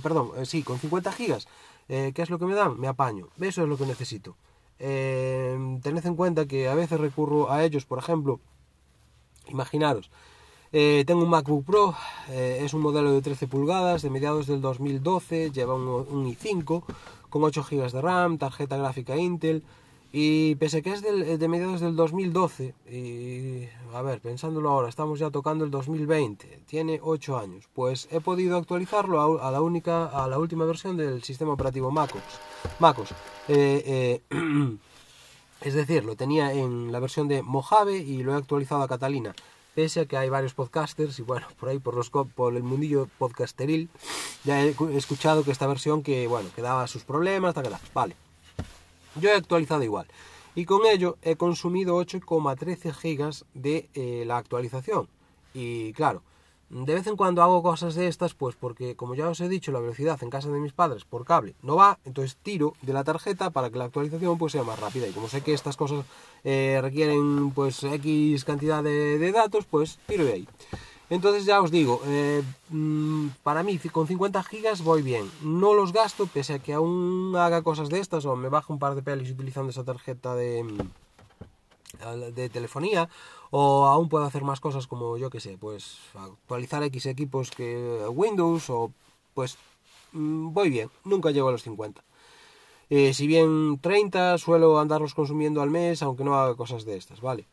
perdón, 0.00 0.30
sí, 0.46 0.62
con 0.62 0.78
50 0.78 1.12
gigas 1.12 1.46
eh, 1.88 2.12
¿Qué 2.14 2.22
es 2.22 2.30
lo 2.30 2.38
que 2.38 2.44
me 2.44 2.54
dan? 2.54 2.78
Me 2.78 2.86
apaño. 2.86 3.28
Eso 3.40 3.62
es 3.62 3.68
lo 3.68 3.76
que 3.76 3.86
necesito. 3.86 4.36
Eh, 4.78 5.56
tened 5.82 6.04
en 6.06 6.16
cuenta 6.16 6.46
que 6.46 6.68
a 6.68 6.74
veces 6.74 7.00
recurro 7.00 7.50
a 7.50 7.64
ellos, 7.64 7.84
por 7.84 7.98
ejemplo, 7.98 8.40
imaginaros, 9.48 10.10
eh, 10.72 11.04
tengo 11.06 11.22
un 11.22 11.30
MacBook 11.30 11.64
Pro, 11.64 11.94
es 12.30 12.74
un 12.74 12.82
modelo 12.82 13.12
de 13.12 13.22
13 13.22 13.46
pulgadas, 13.46 14.02
de 14.02 14.10
mediados 14.10 14.46
del 14.46 14.60
2012, 14.60 15.50
lleva 15.50 15.74
un, 15.74 15.88
un 15.88 16.26
i5 16.26 16.82
con 17.30 17.44
8 17.44 17.66
GB 17.70 17.90
de 17.92 18.00
RAM, 18.00 18.38
tarjeta 18.38 18.76
gráfica 18.76 19.16
Intel, 19.16 19.62
y 20.10 20.54
pese 20.54 20.82
que 20.82 20.92
es 20.92 21.02
de 21.02 21.48
mediados 21.48 21.80
del 21.80 21.94
2012, 21.94 22.74
y 22.90 23.68
a 23.94 24.00
ver, 24.00 24.20
pensándolo 24.20 24.70
ahora, 24.70 24.88
estamos 24.88 25.18
ya 25.18 25.30
tocando 25.30 25.64
el 25.64 25.70
2020, 25.70 26.60
tiene 26.66 26.98
8 27.02 27.38
años, 27.38 27.68
pues 27.74 28.08
he 28.10 28.20
podido 28.20 28.56
actualizarlo 28.56 29.42
a, 29.42 29.50
la 29.50 29.60
única, 29.60 30.06
a 30.06 30.26
la 30.26 30.38
última 30.38 30.64
versión 30.64 30.96
del 30.96 31.22
sistema 31.22 31.52
operativo 31.52 31.90
MacOS. 31.90 32.22
MacOS. 32.78 33.10
Eh, 33.48 34.22
eh, 34.30 34.30
es 35.60 35.74
decir, 35.74 36.04
lo 36.06 36.16
tenía 36.16 36.54
en 36.54 36.90
la 36.90 37.00
versión 37.00 37.28
de 37.28 37.42
Mojave 37.42 37.98
y 37.98 38.22
lo 38.22 38.32
he 38.32 38.36
actualizado 38.36 38.82
a 38.82 38.88
Catalina. 38.88 39.34
Pese 39.78 40.00
a 40.00 40.06
que 40.06 40.16
hay 40.16 40.28
varios 40.28 40.54
podcasters 40.54 41.20
y 41.20 41.22
bueno, 41.22 41.46
por 41.56 41.68
ahí 41.68 41.78
por 41.78 41.94
los 41.94 42.10
por 42.10 42.56
el 42.56 42.64
mundillo 42.64 43.08
podcasteril, 43.16 43.88
ya 44.42 44.60
he 44.60 44.74
escuchado 44.96 45.44
que 45.44 45.52
esta 45.52 45.68
versión 45.68 46.02
que 46.02 46.26
bueno, 46.26 46.48
que 46.56 46.62
daba 46.62 46.88
sus 46.88 47.04
problemas, 47.04 47.54
tal, 47.54 47.62
tal. 47.62 47.78
Vale. 47.94 48.16
Yo 49.20 49.30
he 49.30 49.34
actualizado 49.34 49.84
igual. 49.84 50.08
Y 50.56 50.64
con 50.64 50.84
ello 50.84 51.16
he 51.22 51.36
consumido 51.36 51.96
8,13 52.04 52.92
gigas 52.92 53.44
de 53.54 53.88
eh, 53.94 54.24
la 54.26 54.38
actualización. 54.38 55.06
Y 55.54 55.92
claro, 55.92 56.22
de 56.70 56.94
vez 56.94 57.06
en 57.06 57.16
cuando 57.16 57.42
hago 57.42 57.62
cosas 57.62 57.94
de 57.94 58.08
estas, 58.08 58.34
pues 58.34 58.54
porque 58.54 58.94
como 58.94 59.14
ya 59.14 59.28
os 59.28 59.40
he 59.40 59.48
dicho, 59.48 59.72
la 59.72 59.80
velocidad 59.80 60.22
en 60.22 60.30
casa 60.30 60.50
de 60.50 60.60
mis 60.60 60.72
padres 60.72 61.04
por 61.04 61.24
cable 61.24 61.54
no 61.62 61.76
va, 61.76 61.98
entonces 62.04 62.36
tiro 62.42 62.74
de 62.82 62.92
la 62.92 63.04
tarjeta 63.04 63.50
para 63.50 63.70
que 63.70 63.78
la 63.78 63.86
actualización 63.86 64.36
pues 64.36 64.52
sea 64.52 64.62
más 64.64 64.78
rápida. 64.78 65.06
Y 65.06 65.12
como 65.12 65.28
sé 65.28 65.40
que 65.40 65.54
estas 65.54 65.76
cosas 65.76 66.04
eh, 66.44 66.78
requieren 66.82 67.50
pues 67.52 67.82
X 67.82 68.44
cantidad 68.44 68.82
de, 68.82 69.32
datos, 69.32 69.64
pues 69.64 69.98
tiro 70.06 70.24
de 70.24 70.32
ahí. 70.32 70.48
Entonces 71.10 71.46
ya 71.46 71.62
os 71.62 71.70
digo, 71.70 72.02
eh, 72.06 72.42
mm, 72.68 73.28
para 73.42 73.62
mí 73.62 73.78
con 73.90 74.06
50 74.06 74.42
gigas 74.42 74.82
voy 74.82 75.00
bien. 75.00 75.30
No 75.42 75.72
los 75.72 75.94
gasto 75.94 76.26
pese 76.26 76.54
a 76.54 76.58
que 76.58 76.74
aún 76.74 77.34
haga 77.34 77.62
cosas 77.62 77.88
de 77.88 78.00
estas 78.00 78.26
o 78.26 78.36
me 78.36 78.50
bajo 78.50 78.74
un 78.74 78.78
par 78.78 78.94
de 78.94 79.02
pelis 79.02 79.30
utilizando 79.30 79.70
esa 79.70 79.84
tarjeta 79.84 80.34
de, 80.34 80.64
mm, 80.64 80.78
de 82.34 82.48
telefonía 82.48 83.08
o 83.50 83.86
aún 83.86 84.08
puedo 84.08 84.24
hacer 84.24 84.42
más 84.42 84.60
cosas 84.60 84.86
como 84.86 85.16
yo 85.16 85.30
que 85.30 85.40
sé, 85.40 85.56
pues 85.58 85.98
actualizar 86.14 86.82
X 86.82 87.06
equipos 87.06 87.50
que 87.50 88.04
Windows 88.10 88.68
o 88.70 88.92
pues 89.34 89.56
mm, 90.12 90.52
voy 90.52 90.70
bien, 90.70 90.90
nunca 91.04 91.30
llego 91.30 91.48
a 91.48 91.52
los 91.52 91.62
50. 91.62 92.02
Eh, 92.90 93.12
si 93.12 93.26
bien 93.26 93.78
30 93.80 94.38
suelo 94.38 94.78
andarlos 94.78 95.14
consumiendo 95.14 95.60
al 95.60 95.70
mes, 95.70 96.02
aunque 96.02 96.24
no 96.24 96.38
haga 96.38 96.54
cosas 96.54 96.84
de 96.84 96.96
estas, 96.96 97.20
¿vale? 97.20 97.46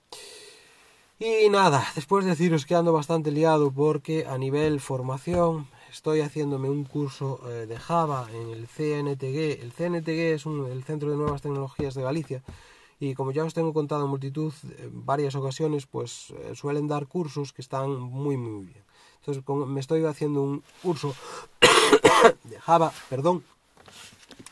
Y 1.20 1.50
nada, 1.50 1.86
después 1.96 2.26
de 2.26 2.32
deciros 2.32 2.66
que 2.66 2.76
ando 2.76 2.92
bastante 2.92 3.32
liado 3.32 3.72
porque 3.72 4.26
a 4.26 4.38
nivel 4.38 4.82
formación 4.82 5.68
estoy 5.92 6.20
haciéndome 6.20 6.70
un 6.70 6.84
curso 6.84 7.40
eh, 7.50 7.66
de 7.68 7.78
Java 7.78 8.28
en 8.34 8.50
el 8.50 8.68
CNTG. 8.68 9.62
El 9.62 9.72
CNTG 9.72 10.34
es 10.36 10.46
el 10.46 10.84
Centro 10.84 11.10
de 11.10 11.16
Nuevas 11.16 11.42
Tecnologías 11.42 11.94
de 11.94 12.04
Galicia 12.04 12.44
y 13.00 13.14
como 13.14 13.32
ya 13.32 13.44
os 13.44 13.54
tengo 13.54 13.74
contado 13.74 14.06
en 14.06 14.10
multitud, 14.10 14.54
en 14.78 15.06
varias 15.06 15.36
ocasiones, 15.36 15.86
pues 15.86 16.32
eh, 16.32 16.56
suelen 16.56 16.88
dar 16.88 17.08
cursos 17.08 17.52
que 17.54 17.62
están 17.62 18.00
muy 18.00 18.38
muy 18.38 18.66
bien. 18.66 18.84
Entonces 19.18 19.44
me 19.68 19.80
estoy 19.80 20.06
haciendo 20.06 20.42
un 20.42 20.64
curso 20.82 21.16
de 22.44 22.60
Java, 22.60 22.92
perdón, 23.10 23.44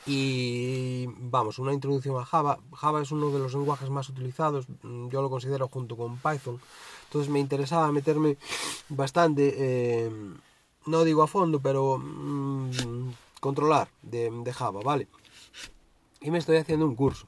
y 0.06 1.06
vamos, 1.08 1.60
una 1.60 1.73
introducción 1.73 2.17
a 2.17 2.25
Java. 2.25 2.60
Java 2.73 3.01
es 3.01 3.12
uno 3.12 3.29
de 3.29 3.39
los 3.39 3.53
lenguajes 3.53 3.89
más 3.89 4.10
utilizados, 4.10 4.67
mm, 4.82 5.10
yo 5.10 5.21
lo 5.21 5.29
considero 5.29 5.67
junto 5.69 5.95
con 5.95 6.17
Python. 6.17 6.60
Entonces 7.06 7.32
me 7.32 7.39
interesaba 7.39 7.91
meterme 7.91 8.38
bastante, 8.89 9.53
eh, 9.58 10.12
no 10.88 11.03
digo 11.03 11.23
a 11.23 11.27
fondo, 11.27 11.60
pero 11.60 11.97
mm, 11.99 13.12
controlar 13.39 13.88
de 14.01 14.53
Java, 14.53 14.82
¿vale? 14.84 15.08
Y 16.21 16.32
me 16.32 16.39
estoy 16.39 16.58
haciendo 16.58 16.86
un 16.86 16.95
curso. 16.95 17.27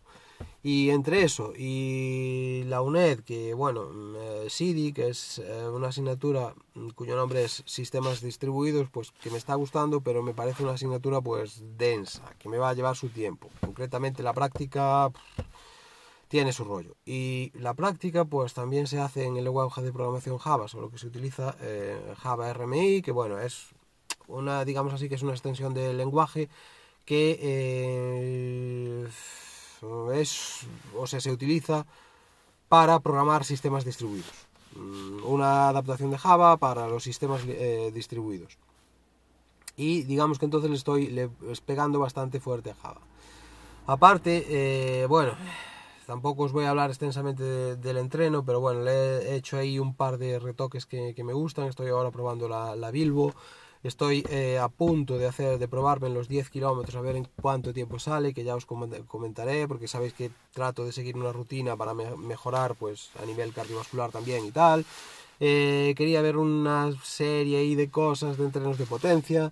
Y 0.67 0.89
entre 0.89 1.21
eso 1.21 1.53
y 1.55 2.63
la 2.65 2.81
UNED, 2.81 3.19
que 3.19 3.53
bueno, 3.53 3.87
eh, 4.17 4.47
SIDI, 4.49 4.93
que 4.93 5.09
es 5.09 5.37
eh, 5.37 5.67
una 5.67 5.89
asignatura 5.89 6.55
cuyo 6.95 7.15
nombre 7.15 7.43
es 7.43 7.61
Sistemas 7.67 8.19
Distribuidos, 8.19 8.89
pues 8.89 9.11
que 9.11 9.29
me 9.29 9.37
está 9.37 9.53
gustando, 9.53 10.01
pero 10.01 10.23
me 10.23 10.33
parece 10.33 10.63
una 10.63 10.71
asignatura 10.71 11.21
pues 11.21 11.61
densa, 11.77 12.23
que 12.39 12.49
me 12.49 12.57
va 12.57 12.69
a 12.69 12.73
llevar 12.73 12.95
su 12.95 13.09
tiempo. 13.09 13.51
Concretamente 13.61 14.23
la 14.23 14.33
práctica 14.33 15.11
tiene 16.29 16.51
su 16.51 16.63
rollo. 16.63 16.95
Y 17.05 17.51
la 17.53 17.75
práctica 17.75 18.25
pues 18.25 18.55
también 18.55 18.87
se 18.87 18.97
hace 18.97 19.25
en 19.25 19.37
el 19.37 19.43
lenguaje 19.43 19.83
de 19.83 19.93
programación 19.93 20.39
Java, 20.39 20.67
solo 20.67 20.89
que 20.89 20.97
se 20.97 21.05
utiliza 21.05 21.55
eh, 21.61 22.15
Java 22.17 22.51
RMI, 22.51 23.03
que 23.03 23.11
bueno, 23.11 23.39
es 23.39 23.67
una, 24.25 24.65
digamos 24.65 24.95
así, 24.95 25.09
que 25.09 25.15
es 25.15 25.21
una 25.21 25.33
extensión 25.33 25.75
del 25.75 25.95
lenguaje 25.95 26.49
que 27.05 27.37
es, 30.13 30.61
o 30.97 31.07
sea, 31.07 31.19
se 31.19 31.31
utiliza 31.31 31.85
para 32.69 32.99
programar 32.99 33.43
sistemas 33.45 33.85
distribuidos. 33.85 34.47
Mm, 34.75 35.25
una 35.25 35.69
adaptación 35.69 36.11
de 36.11 36.17
Java 36.17 36.57
para 36.57 36.87
los 36.87 37.03
sistemas 37.03 37.41
eh, 37.47 37.91
distribuidos. 37.93 38.57
Y 39.77 40.03
digamos 40.03 40.39
que 40.39 40.45
entonces 40.45 40.69
le 40.69 40.77
estoy 40.77 41.07
le, 41.07 41.29
pegando 41.65 41.99
bastante 41.99 42.39
fuerte 42.39 42.71
a 42.71 42.75
Java. 42.75 43.01
Aparte, 43.87 44.45
eh, 44.49 45.05
bueno, 45.05 45.33
tampoco 46.07 46.43
os 46.43 46.51
voy 46.51 46.65
a 46.65 46.71
hablar 46.71 46.89
extensamente 46.89 47.75
del 47.75 47.97
entreno, 47.97 48.43
pero 48.43 48.59
bueno, 48.59 48.81
le 48.81 49.31
he 49.31 49.35
hecho 49.35 49.57
ahí 49.57 49.77
un 49.79 49.93
par 49.93 50.17
de 50.17 50.39
retoques 50.39 50.85
que, 50.85 51.13
me 51.23 51.33
gustan. 51.33 51.67
Estoy 51.67 51.89
ahora 51.89 52.11
probando 52.11 52.47
la 52.49 52.91
Bilbo. 52.91 53.33
Estoy 53.85 54.25
eh, 54.31 54.57
a 54.57 54.67
punto 54.67 55.19
de 55.19 55.27
hacer, 55.27 55.59
de 55.59 55.67
probarme 55.67 56.07
en 56.07 56.15
los 56.15 56.27
10 56.27 56.49
kilómetros 56.49 56.95
a 56.95 57.01
ver 57.01 57.15
en 57.17 57.27
cuánto 57.39 57.71
tiempo 57.71 57.99
sale, 57.99 58.33
que 58.33 58.43
ya 58.43 58.55
os 58.55 58.65
comentaré, 58.65 59.67
porque 59.67 59.87
sabéis 59.87 60.13
que 60.13 60.31
trato 60.55 60.85
de 60.85 60.91
seguir 60.91 61.15
una 61.15 61.31
rutina 61.31 61.77
para 61.77 61.93
mejorar, 61.93 62.73
pues 62.73 63.11
a 63.21 63.27
nivel 63.27 63.53
cardiovascular 63.53 64.09
también 64.09 64.43
y 64.43 64.49
tal. 64.49 64.83
Eh, 65.39 65.93
quería 65.95 66.23
ver 66.23 66.37
una 66.37 66.93
serie 67.03 67.59
ahí 67.59 67.75
de 67.75 67.91
cosas 67.91 68.39
de 68.39 68.45
entrenos 68.45 68.79
de 68.79 68.87
potencia. 68.87 69.51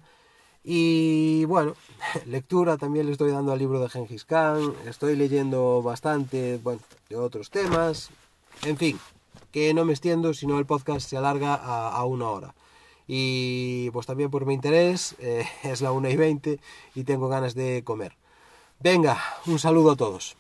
Y 0.64 1.46
bueno, 1.46 1.76
lectura 2.26 2.78
también 2.78 3.06
le 3.06 3.12
estoy 3.12 3.30
dando 3.30 3.52
al 3.52 3.60
libro 3.60 3.80
de 3.80 3.90
Gengis 3.90 4.26
Khan, 4.26 4.74
estoy 4.88 5.16
leyendo 5.16 5.84
bastante, 5.84 6.60
bueno, 6.64 6.82
de 7.08 7.18
otros 7.18 7.52
temas. 7.52 8.10
En 8.66 8.78
fin, 8.78 9.00
que 9.52 9.76
no 9.76 9.86
me 9.86 9.94
extiendo, 9.94 10.34
sino 10.34 10.58
el 10.58 10.66
podcast 10.66 11.08
se 11.08 11.18
alarga 11.18 11.54
a 11.54 12.04
una 12.06 12.30
hora 12.32 12.56
y 13.08 13.90
pues 13.92 14.06
también 14.06 14.30
por 14.30 14.46
mi 14.46 14.54
interés, 14.54 15.16
eh, 15.20 15.46
es 15.64 15.82
la 15.82 15.92
1 15.92 16.10
y 16.10 16.16
20 16.16 16.60
y 16.96 17.04
tengo 17.04 17.28
ganas 17.28 17.56
de 17.56 17.84
comer. 17.84 18.16
Venga, 18.80 19.18
un 19.46 19.60
saludo 19.60 19.92
a 19.92 19.96
todos. 19.96 20.36